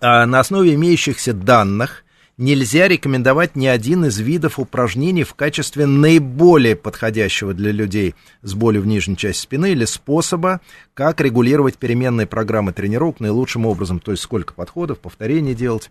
[0.00, 2.03] «А на основе имеющихся данных
[2.36, 8.82] нельзя рекомендовать ни один из видов упражнений в качестве наиболее подходящего для людей с болью
[8.82, 10.60] в нижней части спины или способа,
[10.94, 15.90] как регулировать переменные программы тренировок наилучшим образом, то есть сколько подходов, повторений делать.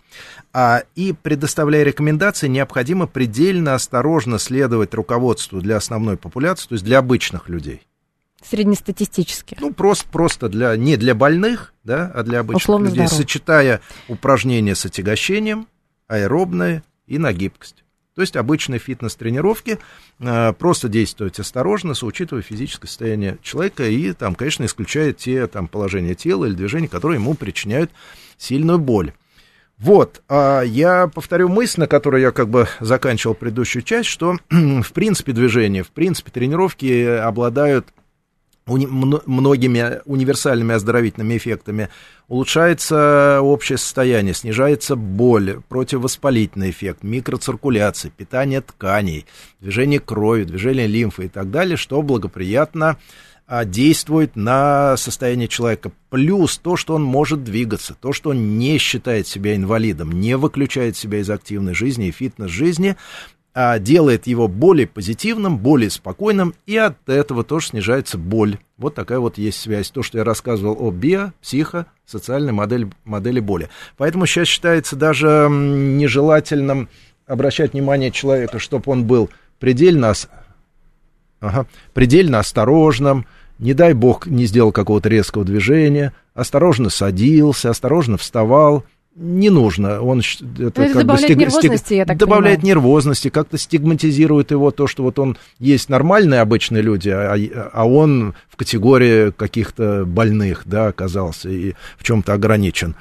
[0.53, 6.99] А, и предоставляя рекомендации, необходимо предельно осторожно следовать руководству для основной популяции, то есть для
[6.99, 7.81] обычных людей.
[8.43, 9.55] Среднестатистически.
[9.61, 13.13] Ну, просто, просто для, не для больных, да, а для обычных Условно людей, здоров.
[13.13, 15.67] сочетая упражнения с отягощением,
[16.13, 17.83] аэробная и на гибкость.
[18.15, 19.79] То есть обычные фитнес-тренировки,
[20.19, 26.13] э, просто действовать осторожно, учитывая физическое состояние человека и, там, конечно, исключая те там, положения
[26.13, 27.91] тела или движения, которые ему причиняют
[28.37, 29.13] сильную боль.
[29.79, 34.93] Вот, а я повторю мысль, на которой я как бы заканчивал предыдущую часть, что в
[34.93, 37.87] принципе движения, в принципе тренировки обладают
[38.65, 41.89] многими универсальными оздоровительными эффектами
[42.27, 49.25] улучшается общее состояние, снижается боль, противовоспалительный эффект, микроциркуляция, питание тканей,
[49.59, 52.97] движение крови, движение лимфы и так далее, что благоприятно
[53.45, 55.91] а, действует на состояние человека.
[56.09, 60.95] Плюс то, что он может двигаться, то, что он не считает себя инвалидом, не выключает
[60.95, 62.95] себя из активной жизни и фитнес-жизни,
[63.53, 68.57] а, делает его более позитивным, более спокойным, и от этого тоже снижается боль.
[68.77, 69.91] Вот такая вот есть связь.
[69.91, 73.69] То, что я рассказывал о био, психо, социальной модели, модели боли.
[73.97, 76.89] Поэтому сейчас считается даже нежелательным
[77.27, 80.13] обращать внимание человека, чтобы он был предельно,
[81.39, 83.25] ага, предельно осторожным,
[83.59, 88.83] не дай бог не сделал какого-то резкого движения, осторожно садился, осторожно вставал,
[89.15, 90.01] не нужно.
[90.01, 91.37] Он это, это как бы стиг...
[91.37, 91.97] нервозности, стиг...
[91.97, 92.77] я так добавляет понимаю.
[92.77, 97.35] нервозности, как-то стигматизирует его то, что вот он есть нормальные обычные люди, а,
[97.73, 102.95] а он в категории каких-то больных, да, оказался и в чем-то ограничен.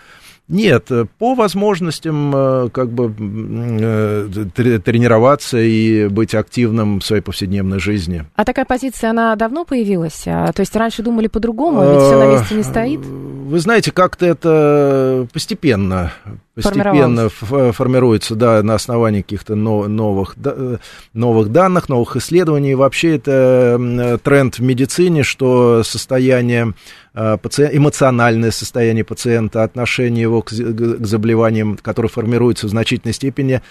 [0.49, 8.27] Нет, по возможностям э, как бы э, тренироваться и быть активным в своей повседневной жизни.
[8.35, 10.25] А такая позиция, она давно появилась?
[10.27, 13.01] А, то есть раньше думали по-другому, ведь все на месте не стоит?
[13.01, 16.13] Вы знаете, как-то это постепенно
[16.55, 20.77] постепенно формируется, да, на основании каких-то новых, э,
[21.15, 22.75] новых данных, новых исследований.
[22.75, 26.75] Вообще это тренд в медицине, что состояние
[27.15, 27.39] э,
[27.73, 33.63] эмоциональное состояние пациента, отношение его к, к заболеваниям, которые формируются в значительной степени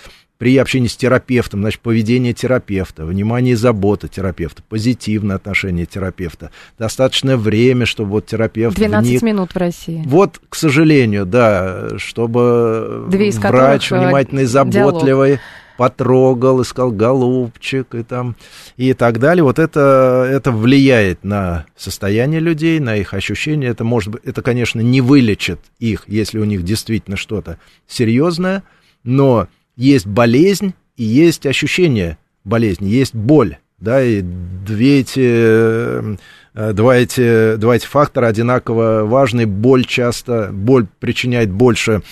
[0.42, 7.38] при общении с терапевтом, значит, поведение терапевта, внимание и забота терапевта, позитивное отношение терапевта, достаточное
[7.38, 9.22] время, чтобы вот терапевт 12 вник...
[9.22, 10.02] минут в России.
[10.08, 15.42] Вот, к сожалению, да, чтобы Две из врач э, внимательный, заботливый, диалог
[15.78, 18.36] потрогал, искал голубчик и там
[18.78, 19.44] и так далее.
[19.44, 23.68] Вот это, это влияет на состояние людей, на их ощущения.
[23.68, 27.58] Это может это, конечно, не вылечит их, если у них действительно что-то
[27.88, 28.64] серьезное,
[29.04, 36.16] но есть болезнь и есть ощущение болезни, есть боль, да, и две эти, э,
[36.54, 39.48] два эти, два эти фактора одинаково важны.
[39.48, 42.04] Боль часто, боль причиняет больше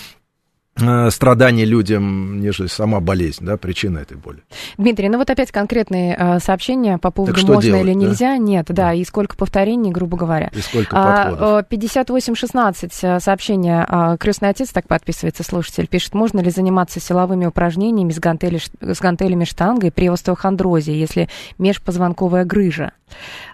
[1.10, 4.38] страдания людям, нежели сама болезнь, да, причина этой боли.
[4.78, 7.98] Дмитрий, ну вот опять конкретные э, сообщения по поводу что можно делать, или да?
[7.98, 8.36] нельзя.
[8.38, 10.50] Нет, да, и сколько повторений, грубо говоря.
[10.54, 11.64] И сколько А, подходов.
[11.64, 13.84] э, 5816 э, сообщение.
[13.86, 15.86] а, Крестный отец так подписывается, слушатель.
[15.86, 21.28] Пишет, можно ли заниматься силовыми упражнениями с, гантели, с гантелями штангой при остеохондрозе, если
[21.58, 22.92] межпозвонковая грыжа?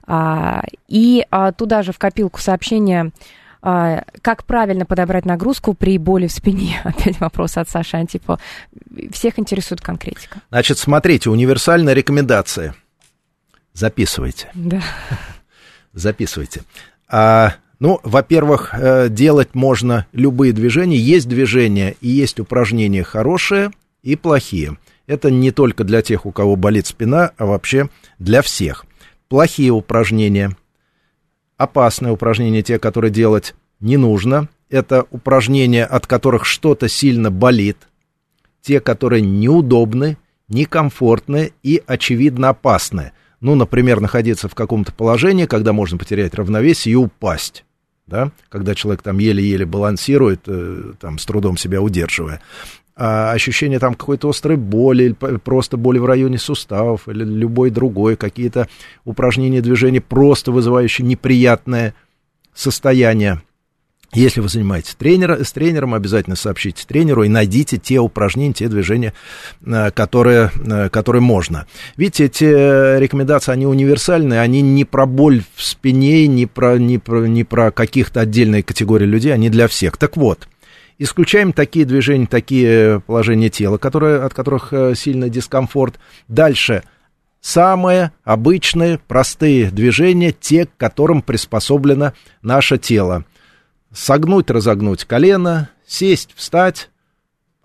[0.07, 3.11] А, И а, туда же в копилку сообщение а,
[3.61, 6.81] как правильно подобрать нагрузку при боли в спине?
[6.85, 8.39] Опять вопрос от Саши Антипова.
[9.13, 10.41] Всех интересует конкретика.
[10.51, 12.75] Значит, смотрите, универсальная рекомендация.
[13.73, 14.51] Записывайте.
[14.55, 14.81] Да.
[15.93, 16.63] записывайте.
[17.09, 20.97] А, ну, во-первых, э, делать можно любые движения.
[20.97, 23.71] Есть движения и есть упражнения хорошие
[24.03, 24.77] и плохие.
[25.07, 27.89] Это не только для тех, у кого болит спина, а вообще
[28.19, 28.87] для всех.
[29.29, 30.57] Плохие упражнения,
[31.57, 34.49] опасные упражнения, те, которые делать не нужно.
[34.69, 37.89] Это упражнения, от которых что-то сильно болит.
[38.63, 43.13] Те, которые неудобны, некомфортны и, очевидно, опасны.
[43.41, 47.65] Ну, например, находиться в каком-то положении, когда можно потерять равновесие и упасть.
[48.07, 48.33] Да?
[48.49, 52.41] Когда человек там еле-еле балансирует, э, там, с трудом себя удерживая.
[52.99, 58.17] А ощущение там какой-то острой боли, или просто боли в районе суставов, или любой другой,
[58.17, 58.69] какие-то
[59.05, 61.95] упражнения, движения, просто вызывающие неприятное
[62.55, 63.43] состояние.
[64.15, 69.13] Если вы занимаетесь тренера, с тренером, обязательно сообщите тренеру и найдите те упражнения, те движения,
[69.65, 71.67] э, которые, э, которые можно.
[71.99, 76.97] Видите, эти э, рекомендации, они универсальные, они не про боль в спине, не про, не
[76.99, 79.99] про, не про каких-то отдельные категории людей, они для всех.
[79.99, 80.49] Так вот,
[80.99, 85.99] исключаем такие движения, такие положения тела, которые, от которых э, сильный дискомфорт.
[86.29, 86.83] Дальше
[87.41, 93.25] самые обычные, простые движения, те, к которым приспособлено наше тело
[93.93, 96.91] согнуть, разогнуть колено, сесть, встать,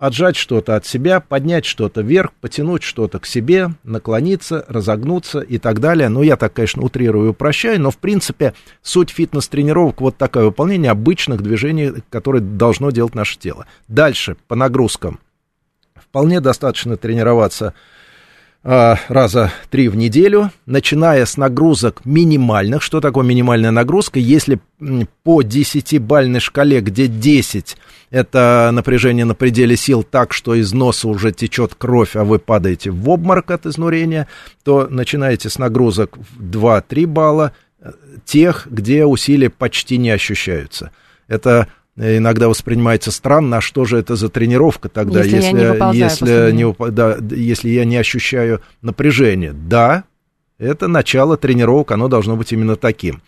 [0.02, 5.80] отжать что-то от себя, поднять что-то вверх, потянуть что-то к себе, наклониться, разогнуться и так
[5.80, 6.10] далее.
[6.10, 10.90] Ну, я так, конечно, утрирую и упрощаю, но, в принципе, суть фитнес-тренировок вот такое выполнение
[10.90, 13.68] обычных движений, которые должно делать наше тело.
[13.88, 15.20] Дальше, по нагрузкам.
[15.94, 17.76] Вполне достаточно тренироваться
[18.64, 22.82] раза три в неделю, начиная с нагрузок минимальных.
[22.82, 24.20] Что такое минимальная нагрузка?
[24.20, 24.60] Если
[25.24, 27.78] по 10-бальной шкале, где 10
[28.12, 32.92] это напряжение на пределе сил так, что из носа уже течет кровь, а вы падаете
[32.92, 34.28] в обморок от изнурения,
[34.64, 37.94] то начинаете с нагрузок в 2-3 балла, э,
[38.26, 40.92] тех, где усилия почти не ощущаются.
[41.30, 45.58] Это э, иногда воспринимается странно, а что же это за тренировка тогда, Если я если,
[45.58, 49.54] не выползаю если, не да, если я не ощущаю напряжения.
[49.54, 50.06] Да,
[50.58, 53.22] это начало тренировок, оно должно быть именно таким.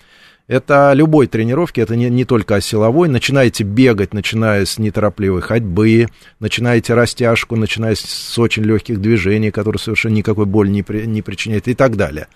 [0.47, 3.08] Это любой тренировки, это не, не только о силовой.
[3.08, 6.08] Начинаете бегать, начиная с неторопливой ходьбы,
[6.39, 11.69] начинаете растяжку, начиная с очень легких движений, которые совершенно никакой боли не, при- не причиняют
[11.69, 12.28] и так далее.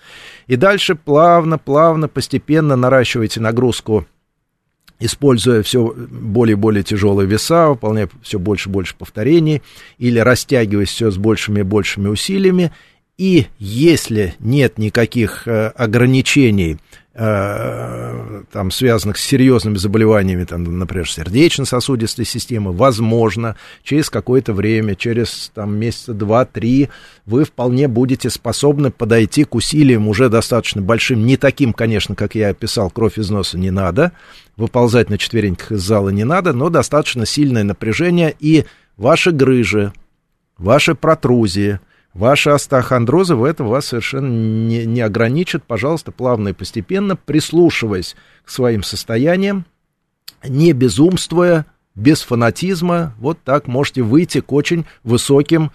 [0.47, 4.07] И дальше плавно, плавно, постепенно наращиваете нагрузку
[4.99, 9.61] используя все более и более тяжелые веса, выполняя все больше и больше повторений,
[9.97, 12.71] или растягиваясь все с большими и большими усилиями.
[13.17, 16.77] И если нет никаких э, ограничений,
[17.17, 25.75] там, связанных с серьезными заболеваниями, там, например, сердечно-сосудистой системы, возможно, через какое-то время, через там,
[25.77, 26.89] месяца два-три,
[27.25, 32.49] вы вполне будете способны подойти к усилиям уже достаточно большим, не таким, конечно, как я
[32.49, 34.11] описал, кровь из носа не надо,
[34.55, 39.91] выползать на четвереньках из зала не надо, но достаточно сильное напряжение, и ваши грыжи,
[40.59, 41.79] ваши протрузии,
[42.17, 45.63] ваши остеохондрозы в этом вас совершенно не, не ограничат.
[45.63, 49.65] Пожалуйста, плавно и постепенно, прислушиваясь к своим состояниям,
[50.43, 55.71] не безумствуя, без фанатизма, вот так можете выйти к очень высоким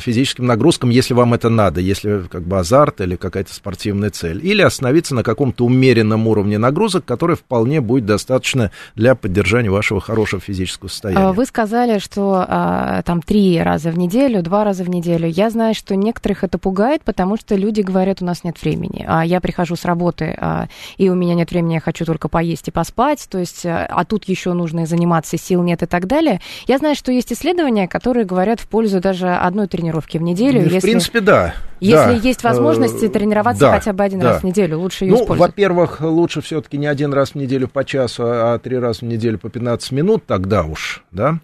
[0.00, 4.44] физическим нагрузкам, если вам это надо, если как бы азарт или какая-то спортивная цель.
[4.44, 10.40] Или остановиться на каком-то умеренном уровне нагрузок, который вполне будет достаточно для поддержания вашего хорошего
[10.40, 11.26] физического состояния.
[11.26, 15.28] А Вы сказали, что а, там три раза в неделю, два раза в неделю.
[15.28, 19.04] Я знаю, что некоторых это пугает, потому что люди говорят, у нас нет времени.
[19.08, 22.68] А я прихожу с работы, а, и у меня нет времени, я хочу только поесть
[22.68, 23.26] и поспать.
[23.30, 26.40] То есть, а тут еще нужно и заниматься, сил нет и так далее.
[26.66, 30.62] Я знаю, что есть исследования, которые говорят в пользу даже одной тренировки в неделю.
[30.62, 31.54] Ну, В если, принципе, да.
[31.80, 32.10] если да.
[32.12, 34.32] есть возможность Э, тренироваться да, хотя бы один да.
[34.32, 35.50] раз в неделю, лучше ее Ну, использовать.
[35.50, 39.38] во-первых, лучше все-таки не один раз в неделю по часу, а три раза в неделю
[39.38, 41.38] по 15 минут, тогда уж, да,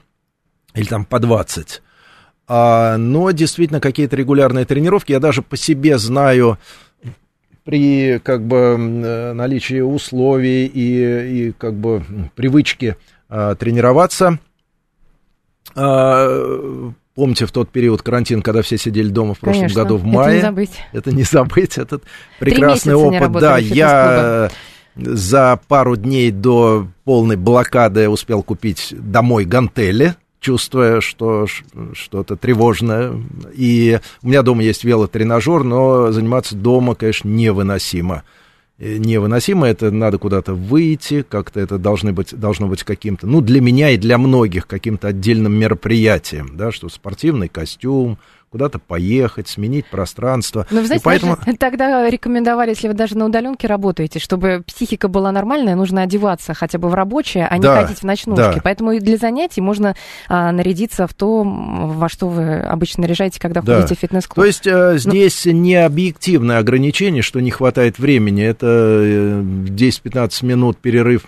[0.75, 1.83] или там по 20.
[2.49, 6.59] А, но действительно какие-то регулярные тренировки, я даже по себе знаю,
[7.65, 12.03] при как бы э, наличии условий и, и как бы
[12.35, 12.97] привычки
[13.29, 14.39] а, тренироваться,
[15.77, 20.01] А, Помните, в тот период карантин, когда все сидели дома в прошлом Конечно, году в
[20.01, 20.37] это мае.
[20.37, 20.71] не забыть.
[20.93, 22.05] Это не забыть, этот
[22.39, 23.33] прекрасный опыт.
[23.33, 24.51] Да, я
[24.97, 31.47] за пару дней до полной блокады успел купить домой гантели, чувствуя, что
[31.95, 33.13] что-то тревожное.
[33.55, 38.23] И у меня дома есть велотренажер, но заниматься дома, конечно, невыносимо.
[38.83, 43.61] Э, Невыносимо, это надо куда-то выйти, как-то это должны быть, должно быть каким-то, ну, для
[43.61, 48.19] меня и для многих каким-то отдельным мероприятием, да, что спортивный костюм,
[48.53, 50.67] куда-то поехать, сменить пространство.
[50.71, 51.37] Но, вы И знаете, поэтому...
[51.45, 56.53] даже тогда рекомендовали, если вы даже на удаленке работаете, чтобы психика была нормальная, нужно одеваться
[56.55, 58.43] хотя бы в рабочее, а не Да, ходить в ночнушке.
[58.55, 58.61] да.
[58.63, 59.97] Поэтому и для занятий можно
[60.29, 63.77] а, нарядиться в то, во что вы обычно наряжаете, когда Да.
[63.77, 64.37] ходите в фитнес-клуб.
[64.37, 68.45] То есть э, здесь не объективное ограничение, что не хватает времени.
[68.45, 71.23] Это э, 10-15 минут перерыв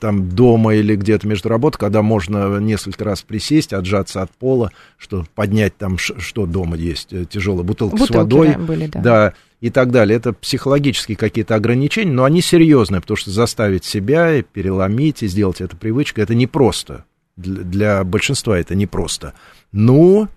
[0.00, 5.24] там дома или где-то между работой, когда можно несколько раз присесть, отжаться от пола, что
[5.34, 8.48] поднять там, что дома есть, э, тяжелая бутылка с Бутылки, водой.
[8.48, 9.00] да, были, да.
[9.00, 10.16] да, и так далее.
[10.16, 15.60] Это психологические какие-то ограничения, но они серьезные, потому что заставить себя и переломить и сделать
[15.60, 17.04] это привычкой, это непросто.
[17.36, 19.34] Для, для большинства это непросто.
[19.72, 20.28] Ну,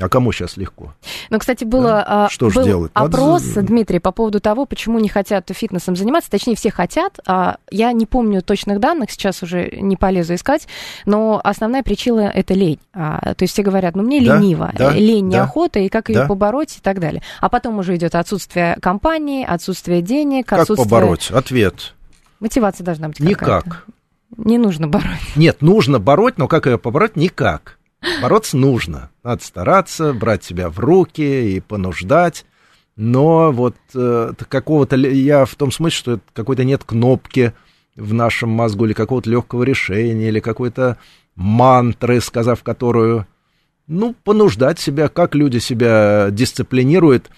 [0.00, 0.94] а кому сейчас легко?
[1.30, 2.92] Ну, кстати, было, а, Что был делать?
[2.94, 6.30] Надо опрос, за- Дмитрий, по поводу того, почему не хотят фитнесом заниматься.
[6.30, 7.18] Точнее, все хотят.
[7.26, 10.66] а, Я не помню точных данных, сейчас уже не полезу искать,
[11.04, 12.80] но основная причина— это лень.
[12.94, 16.08] А, То есть все говорят, ну, мне Да, лениво, да, лень, да, неохота, и как
[16.08, 16.26] ее да.
[16.26, 17.22] побороть и так далее.
[17.40, 20.88] А потом уже идет отсутствие компании, отсутствие денег, Как отсутствие...
[20.88, 21.30] побороть?
[21.30, 21.94] Ответ.
[22.40, 23.44] Мотивация должна быть какая-то.
[23.44, 23.86] Никак.
[24.38, 25.06] Не нужно бороть.
[25.36, 27.14] Нет, нужно бороть, но как ее побороть?
[27.16, 27.78] Никак.
[28.20, 29.10] Бороться нужно.
[29.22, 32.44] Надо стараться, брать себя в руки и понуждать.
[32.96, 34.96] Но вот э, какого-то...
[34.96, 37.52] Я в том смысле, что какой-то нет кнопки
[37.96, 40.98] в нашем мозгу или какого-то легкого решения, или какой-то
[41.34, 43.26] мантры, сказав которую...
[43.88, 47.30] Ну, понуждать себя, как люди себя дисциплинируют,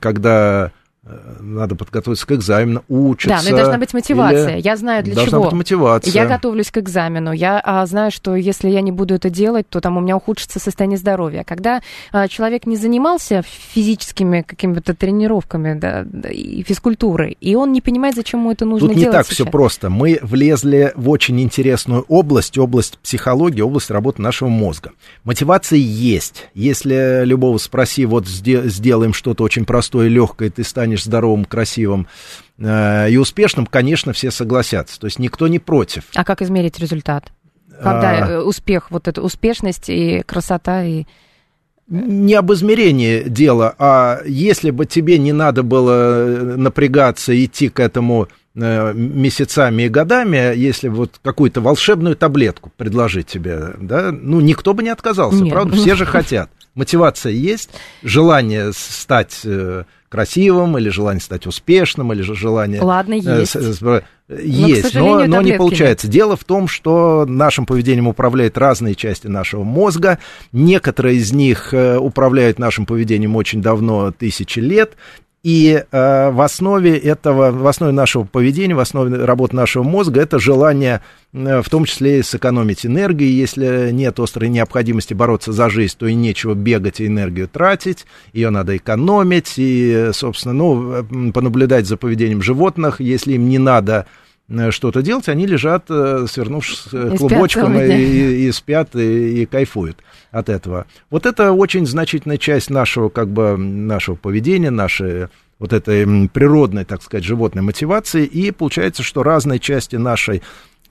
[0.00, 0.72] когда
[1.02, 3.38] надо подготовиться к экзамену, учатся.
[3.38, 4.56] Да, но и должна быть мотивация.
[4.56, 5.44] или Я знаю, для должна чего.
[5.44, 6.12] быть мотивация.
[6.12, 7.32] Я готовлюсь к экзамену.
[7.32, 10.60] Я а, знаю, что если я не буду это делать, то там у меня ухудшится
[10.60, 11.42] состояние здоровья.
[11.44, 11.80] Когда
[12.12, 18.40] а, человек не занимался физическими какими-то тренировками да, и физкультурой, и он не понимает, зачем
[18.40, 19.34] ему это нужно Тут не делать так сейчас.
[19.36, 19.88] все просто.
[19.88, 24.92] Мы влезли в очень интересную область, область психологии, область работы нашего мозга.
[25.24, 26.48] Мотивация есть.
[26.52, 32.06] Если любого спроси, вот сде- сделаем что-то очень простое и легкое, ты станешь здоровым, красивым
[32.58, 34.98] э, и успешным, конечно, все согласятся.
[35.00, 36.04] То есть никто не против.
[36.14, 37.32] А как измерить результат?
[37.82, 38.30] Когда А.
[38.30, 41.04] э, успех, вот эта успешность и красота, и...
[41.88, 47.80] Не об измерении дело, а если бы тебе не надо было э, напрягаться, идти к
[47.80, 54.82] этому месяцами и годами, если вот какую-то волшебную таблетку предложить тебе, да, ну, никто бы
[54.82, 55.52] не отказался, Нет.
[55.52, 55.76] правда?
[55.76, 56.50] Все же хотят.
[56.74, 57.70] Мотивация есть,
[58.02, 59.46] желание стать
[60.10, 62.82] красивым, или желание стать успешным, или же желание...
[62.82, 63.52] Ладно, э, есть.
[63.52, 63.80] с-
[64.28, 66.08] Есть, но, сожалению, но не получается.
[66.08, 70.18] Дело в том, что нашим поведением управляют разные части нашего мозга.
[70.52, 74.94] Некоторые из них э, управляют нашим поведением очень давно, тысячи лет.
[75.42, 80.38] И э, в основе этого, в основе нашего поведения, в основе работы нашего мозга, это
[80.38, 81.00] желание,
[81.32, 83.32] э, в том числе и сэкономить энергию.
[83.32, 88.04] Если нет острой необходимости бороться за жизнь, то и нечего бегать и энергию тратить.
[88.34, 89.54] Ее надо экономить.
[89.56, 94.04] И, собственно, ну, э, понаблюдать за поведением животных, если им не надо
[94.70, 99.42] что-то делать, они лежат, э, свернувшись э, И спят клубочком, целый и, и- спят, и,
[99.42, 99.98] и кайфуют
[100.30, 100.86] от этого.
[101.10, 105.28] Вот это очень значительная часть нашего, как бы, нашего поведения, нашей
[105.58, 110.42] вот этой природной, так сказать, животной мотивации, и получается, что разные части нашей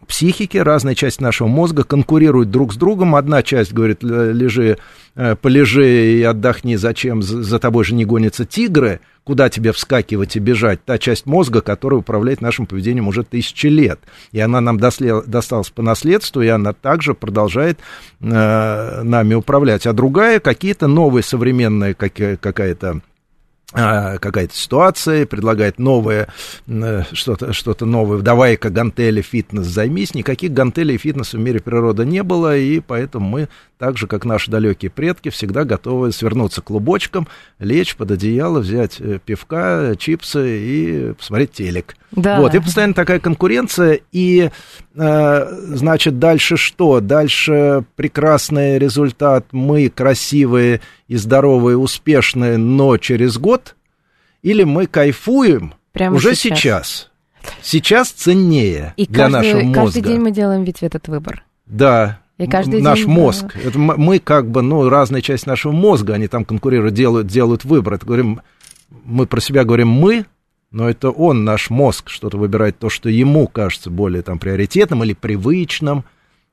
[0.07, 3.15] психики, разные части нашего мозга конкурируют друг с другом.
[3.15, 4.77] Одна часть говорит, «Л- лежи, э,
[5.41, 10.83] полежи и отдохни, зачем, за тобой же не гонятся тигры, куда тебе вскакивать и бежать,
[10.85, 13.99] та часть мозга, которая управляет нашим поведением уже тысячи лет.
[14.31, 17.79] И она нам досталась по наследству, и она также продолжает
[18.21, 19.85] э, нами управлять.
[19.85, 23.01] А другая, какие-то новые современные, какая- какая-то
[23.71, 26.27] какая-то ситуация, предлагает новое,
[26.67, 30.15] э, что-то, что-то новое, давай-ка гантели, фитнес займись.
[30.15, 33.47] Никаких гантелей и фитнеса в мире природы не было, и поэтому мы,
[33.77, 37.27] так же, как наши далекие предки, всегда готовы свернуться клубочком,
[37.59, 41.95] лечь под одеяло, взять э, пивка, чипсы и посмотреть телек.
[42.11, 42.39] Да.
[42.39, 44.49] Вот, и постоянно такая конкуренция, и,
[44.95, 45.45] э,
[45.75, 47.01] значит, дальше что?
[47.01, 53.75] Дальше прекрасный результат, мы красивые и здоровые, успешные, но через год,
[54.41, 56.59] или мы кайфуем Прямо уже сейчас.
[56.59, 57.11] сейчас.
[57.61, 59.81] Сейчас ценнее И для каждый, нашего мозга.
[59.81, 61.43] каждый день мы делаем ведь этот выбор.
[61.65, 63.55] Да, И каждый наш день, мозг.
[63.55, 67.95] Это мы как бы, ну, разная часть нашего мозга, они там конкурируют, делают, делают выбор.
[67.95, 68.41] Это говорим,
[69.03, 70.25] мы про себя говорим мы,
[70.69, 75.13] но это он, наш мозг, что-то выбирает то, что ему кажется более там приоритетным или
[75.13, 76.05] привычным,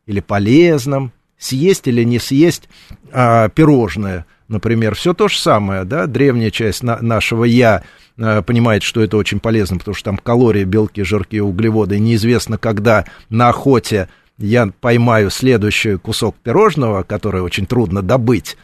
[0.07, 2.71] или полезным, съесть или не съесть
[3.13, 7.83] а, пирожное, например, все то же самое, да, древняя часть на- нашего я
[8.19, 13.05] а, понимает, что это очень полезно, потому что там калории, белки, жирки, углеводы, неизвестно, когда
[13.29, 18.57] на охоте я поймаю следующий кусок пирожного, который очень трудно добыть,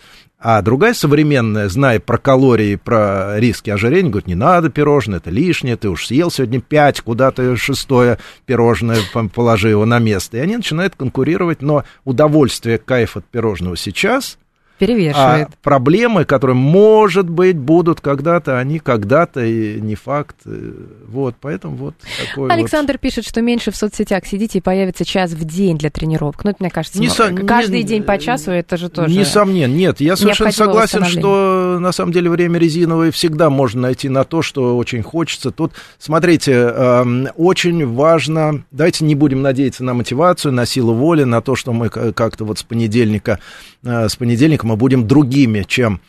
[0.44, 5.76] а другая современная, зная про калории, про риски ожирения, говорит, не надо пирожное, это лишнее,
[5.76, 8.98] ты уж съел сегодня пять, куда ты шестое пирожное
[9.32, 10.38] положи его на место.
[10.38, 14.36] И они начинают конкурировать, но удовольствие, кайф от пирожного сейчас,
[14.82, 15.48] а Перевешивает.
[15.62, 20.36] проблемы, которые, может быть, будут когда-то, они когда-то, и не факт.
[20.44, 20.72] э,
[21.08, 21.94] Вот, поэтому вот
[22.28, 22.52] такой вот...
[22.52, 26.44] Александр пишет, что меньше в соцсетях сидите и появится час в день для тренировок.
[26.44, 29.14] Ну, это, мне кажется, Не со- не- каждый день по часу, это же тоже...
[29.14, 34.24] Несомненно, нет, я совершенно согласен, что на самом деле время резиновое всегда можно найти на
[34.24, 35.50] то, что очень хочется.
[35.50, 41.40] Тут, смотрите, эм, очень важно, давайте не будем надеяться на мотивацию, на силу воли, на
[41.40, 46.00] то, что мы как-то вот с понедельника, э, с понедельника мы будем другими, чем...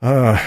[0.00, 0.06] э,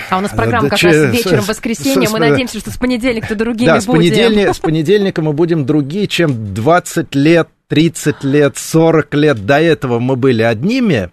[0.10, 2.08] А у нас программа да, как раз вечером с- в воскресенье.
[2.08, 4.00] с- Мы надеемся, что с понедельника-то другими да, с, будем.
[4.54, 10.16] с понедельника мы будем другие, чем 20 лет, 30 лет, 40 лет до этого мы
[10.16, 11.10] были одними,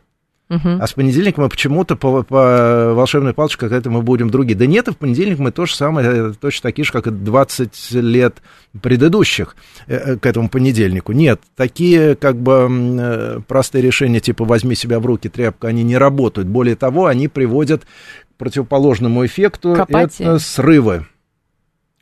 [0.49, 0.80] Мгм.
[0.80, 4.57] а с понедельника мы почему-то по, по волшебной палочке какая-то мы будем другие.
[4.57, 7.11] Да нет, и в понедельник мы то же самое, э, точно такие же, как и
[7.11, 8.36] 20 лет
[8.80, 11.12] предыдущих э, э, к этому понедельнику.
[11.12, 16.49] Нет, такие как бы простые решения, типа возьми себя в руки, тряпка, они не работают.
[16.49, 19.74] Более того, они приводят к противоположному эффекту.
[19.74, 20.22] К апатии.
[20.22, 21.07] Это срывы.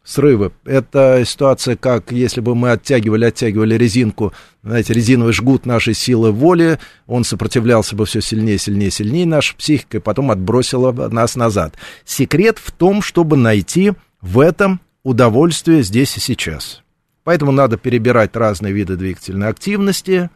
[0.06, 0.52] Срывы.
[0.64, 4.32] Это ситуация, как если бы мы оттягивали, оттягивали резинку,
[4.62, 6.78] знаете, резиновый жгут нашей силы воли,
[7.08, 11.74] он сопротивлялся бы все сильнее, сильнее, сильнее нашей психикой, потом отбросила бы нас назад.
[12.04, 16.82] Секрет в том, чтобы найти в этом удовольствие здесь и сейчас.
[17.24, 20.30] Поэтому надо перебирать разные виды двигательной активности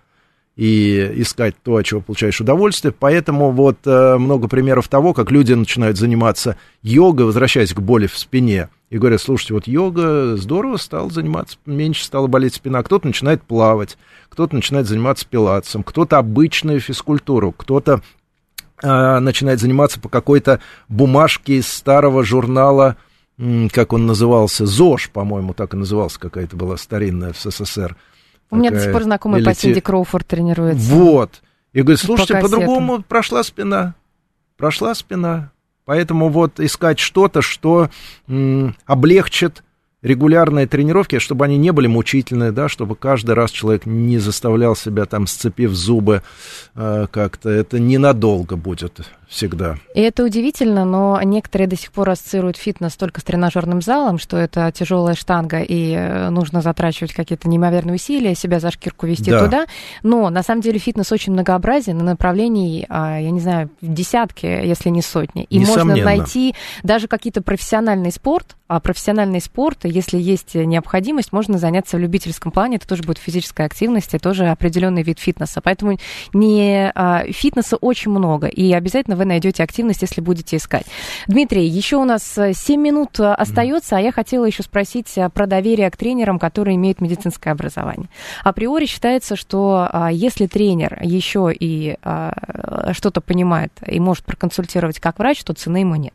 [0.61, 2.93] и искать то, от чего получаешь удовольствие.
[2.93, 8.19] Поэтому вот э, много примеров того, как люди начинают заниматься йогой, возвращаясь к боли в
[8.19, 12.83] спине, и говорят, слушайте, вот йога здорово стал заниматься, меньше стала болеть спина.
[12.83, 13.97] Кто-то начинает плавать,
[14.29, 18.03] кто-то начинает заниматься пилатсом, кто-то обычную физкультуру, кто-то
[18.83, 22.99] э, начинает заниматься по какой-то бумажке из старого журнала,
[23.73, 27.97] как он назывался, ЗОЖ, по-моему, так и назывался, какая-то была старинная в СССР.
[28.51, 30.93] У меня до сих пор знакомый по Синди Кроуфорд тренируется.
[30.93, 31.43] Вот.
[31.73, 32.61] И говорит, По слушайте, кассетам.
[32.61, 33.95] по-другому прошла спина.
[34.57, 35.53] Прошла спина.
[35.85, 37.91] Поэтому вот искать что-то, что
[38.29, 39.63] м, облегчит
[40.03, 45.05] регулярные тренировки, чтобы они не были мучительные, да, чтобы каждый раз человек не заставлял себя
[45.05, 46.23] там, сцепив зубы
[46.75, 47.51] э, как-то.
[47.51, 49.01] Это ненадолго будет
[49.31, 49.77] всегда.
[49.95, 54.37] И это удивительно, но некоторые до сих пор ассоциируют фитнес только с тренажерным залом, что
[54.37, 59.45] это тяжелая штанга, и э, нужно затрачивать какие-то неимоверные усилия, себя за шкирку вести Да.
[59.45, 59.67] туда.
[60.03, 64.89] Но на самом деле фитнес очень многообразен, и направлений, а, я не знаю, десятки, если
[64.89, 65.45] не сотни.
[65.45, 66.05] И можно Несомненно.
[66.05, 72.51] найти даже какие-то профессиональный спорт, а профессиональный спорт, если есть необходимость, можно заняться в любительском
[72.53, 75.61] плане, это тоже будет физическая активность, и тоже определенный вид фитнеса.
[75.61, 75.99] Поэтому
[76.33, 80.87] не, а, фитнеса очень много, и обязательно вы найдете активность, если будете искать.
[81.29, 85.29] Дмитрий, еще у нас э, 7 минут э, остается, а я хотела еще спросить э,
[85.29, 88.09] про доверие к тренерам, которые имеют медицинское образование.
[88.43, 91.97] Априори считается, что если тренер еще и
[92.93, 96.15] что-то понимает и может проконсультировать как врач, то цены ему нет.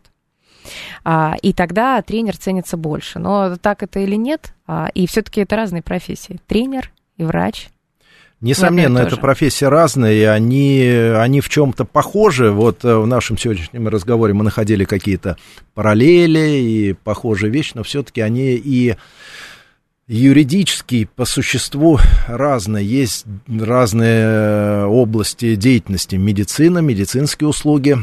[1.03, 3.19] А, и тогда тренер ценится больше.
[3.19, 4.53] Но так это или нет?
[4.67, 6.39] А, и все-таки это разные профессии.
[6.47, 7.69] Тренер и врач.
[8.45, 12.51] Несомненно, это профессии разные, и они, они в чем-то похожи.
[12.51, 15.35] Вот э, в нашем сегодняшнем разговоре мы находили какие-то
[15.73, 18.95] параллели и похожие вещи, но все-таки они и
[20.07, 22.85] юридически по существу разные.
[22.85, 26.15] Есть разные э, области деятельности.
[26.15, 27.97] Медицина, медицинские услуги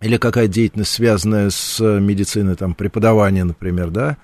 [0.00, 4.16] или какая-то деятельность, связанная с медициной, там, преподавание, например, да,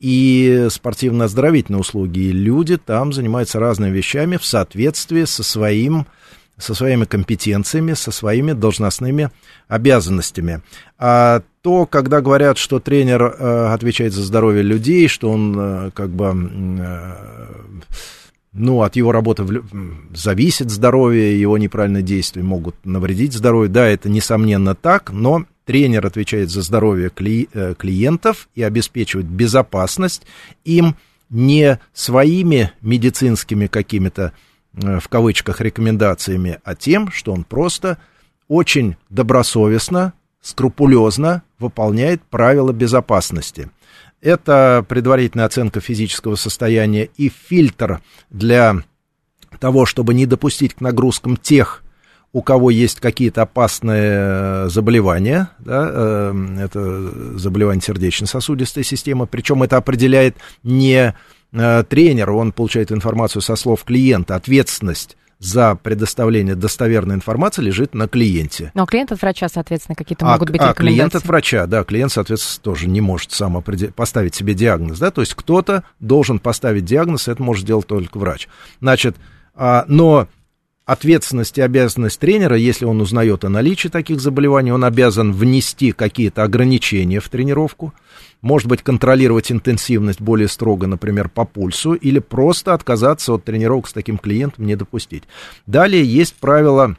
[0.00, 2.20] и спортивно-оздоровительные услуги.
[2.20, 6.06] И люди там занимаются разными вещами в соответствии со своим
[6.58, 9.30] со своими компетенциями, со своими должностными
[9.68, 10.60] обязанностями.
[10.98, 16.10] А то, когда говорят, что тренер э, отвечает за здоровье людей, что он э, как
[16.10, 17.12] бы, э,
[18.52, 19.46] ну, от его работы
[20.12, 26.48] зависит здоровье, его неправильные действия могут навредить здоровью, да, это несомненно так, но тренер отвечает
[26.48, 30.22] за здоровье кли- э, клиентов и обеспечивает безопасность
[30.64, 30.96] им
[31.28, 34.32] не своими медицинскими какими-то
[34.72, 37.98] э, в кавычках рекомендациями, а тем, что он просто
[38.48, 43.70] очень добросовестно, скрупулезно выполняет правила безопасности.
[44.22, 48.00] Это предварительная оценка физического состояния и фильтр
[48.30, 48.84] для
[49.60, 51.82] того, чтобы не допустить к нагрузкам тех,
[52.32, 59.76] у кого есть какие-то опасные э, заболевания, да, э, это заболевание сердечно-сосудистой системы, причем это
[59.78, 61.14] определяет не
[61.52, 68.08] э, тренер, он получает информацию со слов клиента, ответственность за предоставление достоверной информации лежит на
[68.08, 68.72] клиенте.
[68.74, 71.18] Но клиент от врача, соответственно, какие-то а, могут быть А клиент рекомендации.
[71.18, 75.20] от врача, да, клиент, соответственно, тоже не может сам определ- поставить себе диагноз, да, то
[75.20, 78.48] есть кто-то должен поставить диагноз, это может сделать только врач.
[78.80, 79.16] Значит,
[79.54, 80.26] а, но
[80.88, 86.44] ответственность и обязанность тренера, если он узнает о наличии таких заболеваний, он обязан внести какие-то
[86.44, 87.92] ограничения в тренировку,
[88.40, 93.92] может быть, контролировать интенсивность более строго, например, по пульсу, или просто отказаться от тренировок с
[93.92, 95.24] таким клиентом, не допустить.
[95.66, 96.96] Далее есть правила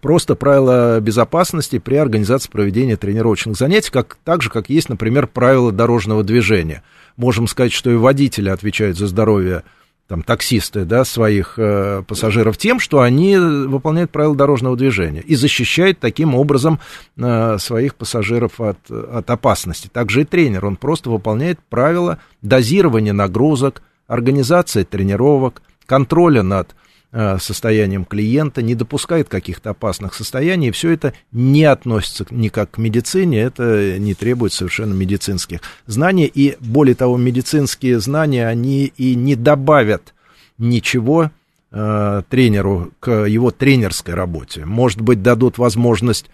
[0.00, 5.70] просто правила безопасности при организации проведения тренировочных занятий, как, так же, как есть, например, правила
[5.70, 6.82] дорожного движения.
[7.18, 9.64] Можем сказать, что и водители отвечают за здоровье
[10.12, 16.00] там, таксисты, да, своих э, пассажиров тем, что они выполняют правила дорожного движения и защищают
[16.00, 16.80] таким образом
[17.16, 19.88] э, своих пассажиров от, от опасности.
[19.90, 26.74] Также и тренер, он просто выполняет правила дозирования нагрузок, организации тренировок, контроля над э,
[27.12, 33.40] состоянием клиента, не допускает каких-то опасных состояний, и все это не относится никак к медицине,
[33.40, 40.14] это не требует совершенно медицинских знаний, и более того, медицинские знания, они и не добавят
[40.56, 41.30] ничего
[41.70, 44.64] э, тренеру к его тренерской работе.
[44.64, 46.30] Может быть, дадут возможность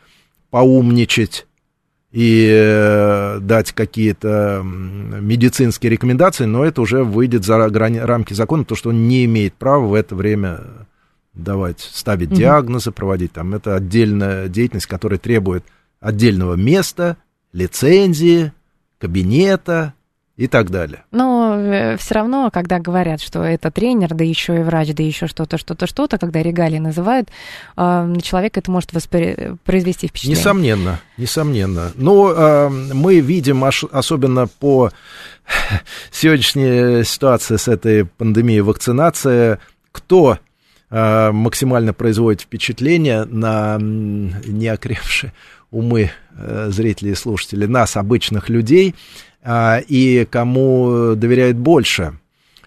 [0.51, 1.48] поумничать
[2.19, 8.75] и э, дать какие-то медицинские рекомендации, но это уже выйдет за грани, рамки закона, то,
[8.75, 10.63] что он не имеет права в это время
[11.33, 12.37] давать, ставить mm-hmm.
[12.37, 13.55] диагнозы, проводить там.
[13.55, 15.63] Это отдельная деятельность, которая требует
[16.01, 17.19] отдельного места,
[17.53, 18.53] лицензии,
[18.99, 19.95] кабинета,
[20.39, 21.03] и так далее.
[21.11, 25.27] Но э, все равно, когда говорят, что это тренер, да еще и врач, да еще
[25.27, 27.29] что-то, что-то, что-то, когда регалии называют,
[27.77, 29.57] э, на человека это может воспри...
[29.65, 30.39] произвести впечатление.
[30.39, 31.91] Несомненно, несомненно.
[31.97, 34.93] Но э, мы видим, особенно по
[36.13, 39.59] сегодняшней ситуации с этой пандемией вакцинации,
[39.91, 40.39] кто
[40.89, 45.33] э, максимально производит впечатление на неокрепшие
[45.73, 48.95] умы э, зрителей и слушателей, нас, обычных людей,
[49.47, 52.19] и кому доверяют больше,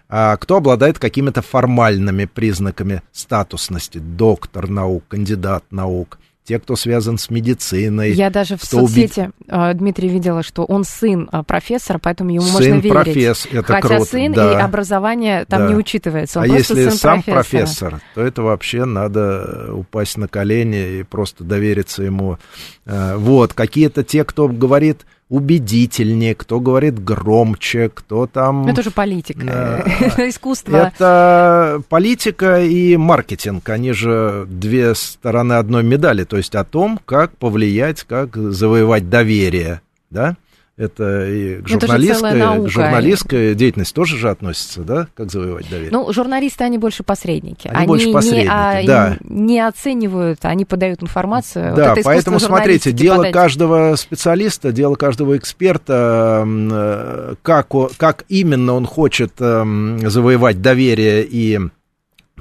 [0.08, 8.12] кто обладает какими-то формальными признаками статусности, доктор наук, кандидат наук, те, кто связан с медициной.
[8.12, 9.78] Я даже в соцсети, уби...
[9.78, 12.90] Дмитрий, видела, что он сын профессора, поэтому ему сын можно верить.
[12.90, 14.04] профессор, это Хотя круто.
[14.04, 14.52] сын да.
[14.52, 15.68] и образование там да.
[15.68, 16.40] не учитывается.
[16.40, 17.90] Он а если сын сам профессора.
[17.90, 22.38] профессор, то это вообще надо упасть на колени и просто довериться ему.
[22.84, 28.66] Вот, какие-то те, кто говорит убедительнее, кто говорит громче, кто там...
[28.66, 30.28] Это же политика, Да.
[30.28, 30.92] искусство.
[30.94, 37.34] Это политика и маркетинг, они же две стороны одной медали, то есть о том, как
[37.38, 39.80] повлиять, как завоевать доверие,
[40.10, 40.36] да?
[40.78, 42.68] Это и к Ну, это наука.
[42.68, 45.90] к журналистской деятельности тоже же относится, да, как завоевать доверие.
[45.92, 47.68] Ну, журналисты, они больше посредники.
[47.68, 49.16] Они больше не, посредники, а, да.
[49.22, 51.70] не оценивают, они подают информацию.
[51.70, 53.32] Вот Да, искусство поэтому смотрите, дело подать.
[53.34, 57.68] каждого специалиста, дело каждого эксперта, э, как,
[57.98, 61.60] как именно он хочет эм, завоевать доверие и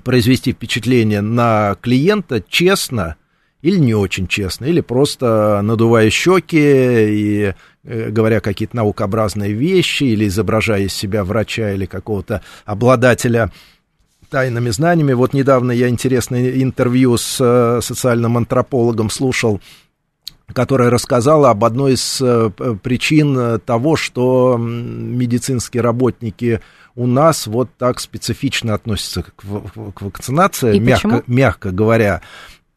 [0.06, 3.18] произвести впечатление на клиента честно
[3.62, 7.54] или не очень честно, или просто надувая щеки и
[7.84, 13.52] говоря какие-то наукообразные вещи, или изображая из себя врача или какого-то обладателя
[14.32, 15.14] тайными знаниями.
[15.14, 19.62] Вот недавно я интересное интервью с э, социальным антропологом слушал,
[20.54, 22.50] которая рассказала об одной из э,
[22.82, 26.62] причин э, того, что медицинские работники
[26.96, 31.24] у нас вот так специфично относятся к, вакцинации, И мягко, почему?
[31.28, 32.22] мягко говоря.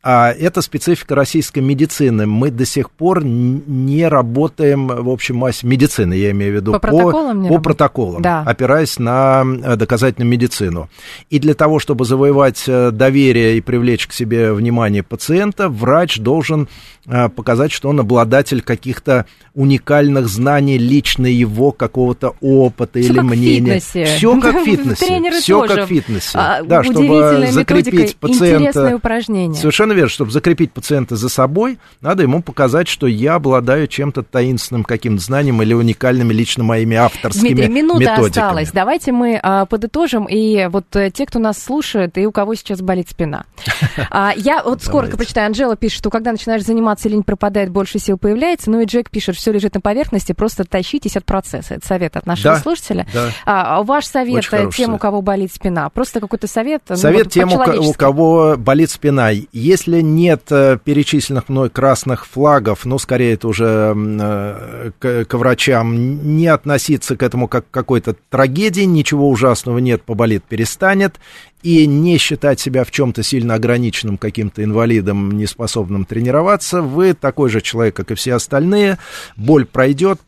[0.07, 2.27] А это специфика российской медицины.
[2.27, 6.79] Мы до сих пор не работаем, в общем, массе медицины, я имею в виду, По
[6.79, 8.43] протоколам по протоколам, Да.
[8.47, 10.91] опираясь на э, доказательную медицину.
[11.31, 16.69] И для того, чтобы завоевать э, доверие и привлечь к себе внимание пациента, врач должен
[17.07, 19.25] э, показать, что он обладатель каких-то
[19.55, 23.81] уникальных знаний, лично его какого-то опыта Всё или как мнения.
[23.81, 25.31] Все как в фитнесе.
[25.41, 26.31] Все как в фитнесе.
[26.35, 28.97] А, да, чтобы закрепить методика, интересное пациента.
[28.97, 29.55] упражнение.
[29.55, 30.11] Совершенно верно.
[30.11, 35.63] Чтобы закрепить пациента за собой, надо ему показать, что я обладаю чем-то таинственным каким-то знанием
[35.63, 38.27] или уникальными лично моими авторскими Дмитрий, минута методиками.
[38.29, 38.71] осталась.
[38.73, 40.27] Давайте мы а, подытожим.
[40.27, 43.45] И вот э, те, кто нас слушает, и у кого сейчас болит спина.
[44.11, 45.17] А, я вот скоро Давайте.
[45.19, 45.47] прочитаю.
[45.47, 48.71] Анжела пишет, что когда начинаешь заниматься, лень пропадает, больше сил появляется.
[48.71, 51.75] Ну и Джек пишет, все лежит на поверхности, просто тащитесь от процесса.
[51.75, 53.07] Это совет от нашего Да, слушателя.
[53.13, 53.31] да.
[53.45, 55.89] А, ваш совет Очень э, тем, у кого болит спина.
[55.91, 56.83] Просто какой-то совет.
[56.89, 59.31] ну, Совет вот тем, у кого болит спина.
[59.53, 66.37] Если нет э, перечисленных мной красных флагов, ну, скорее это уже э, к, к врачам,
[66.37, 71.21] не относиться к этому как к какой-то трагедии, ничего ужасного нет, поболит, перестанет,
[71.63, 77.61] и не считать себя в чем-то сильно ограниченным каким-то инвалидом, неспособным тренироваться, вы такой же
[77.61, 78.99] человек, как и все остальные,
[79.37, 80.21] боль пройдет,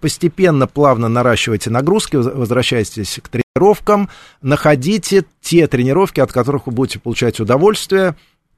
[0.00, 4.10] постепенно, плавно наращивайте нагрузки, воз- возвращайтесь к тренировкам,
[4.42, 8.14] находите те тренировки, от которых вы будете получать удовольствие,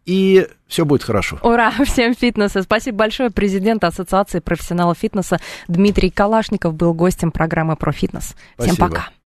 [0.06, 1.38] и все будет хорошо.
[1.42, 1.70] Ура!
[1.84, 2.62] Всем фитнеса!
[2.62, 3.30] Спасибо большое.
[3.30, 5.38] Президент Ассоциации профессионалов фитнеса
[5.68, 8.34] Дмитрий Калашников был гостем программы про фитнес.
[8.58, 8.88] Всем Спасибо.
[8.88, 9.08] пока.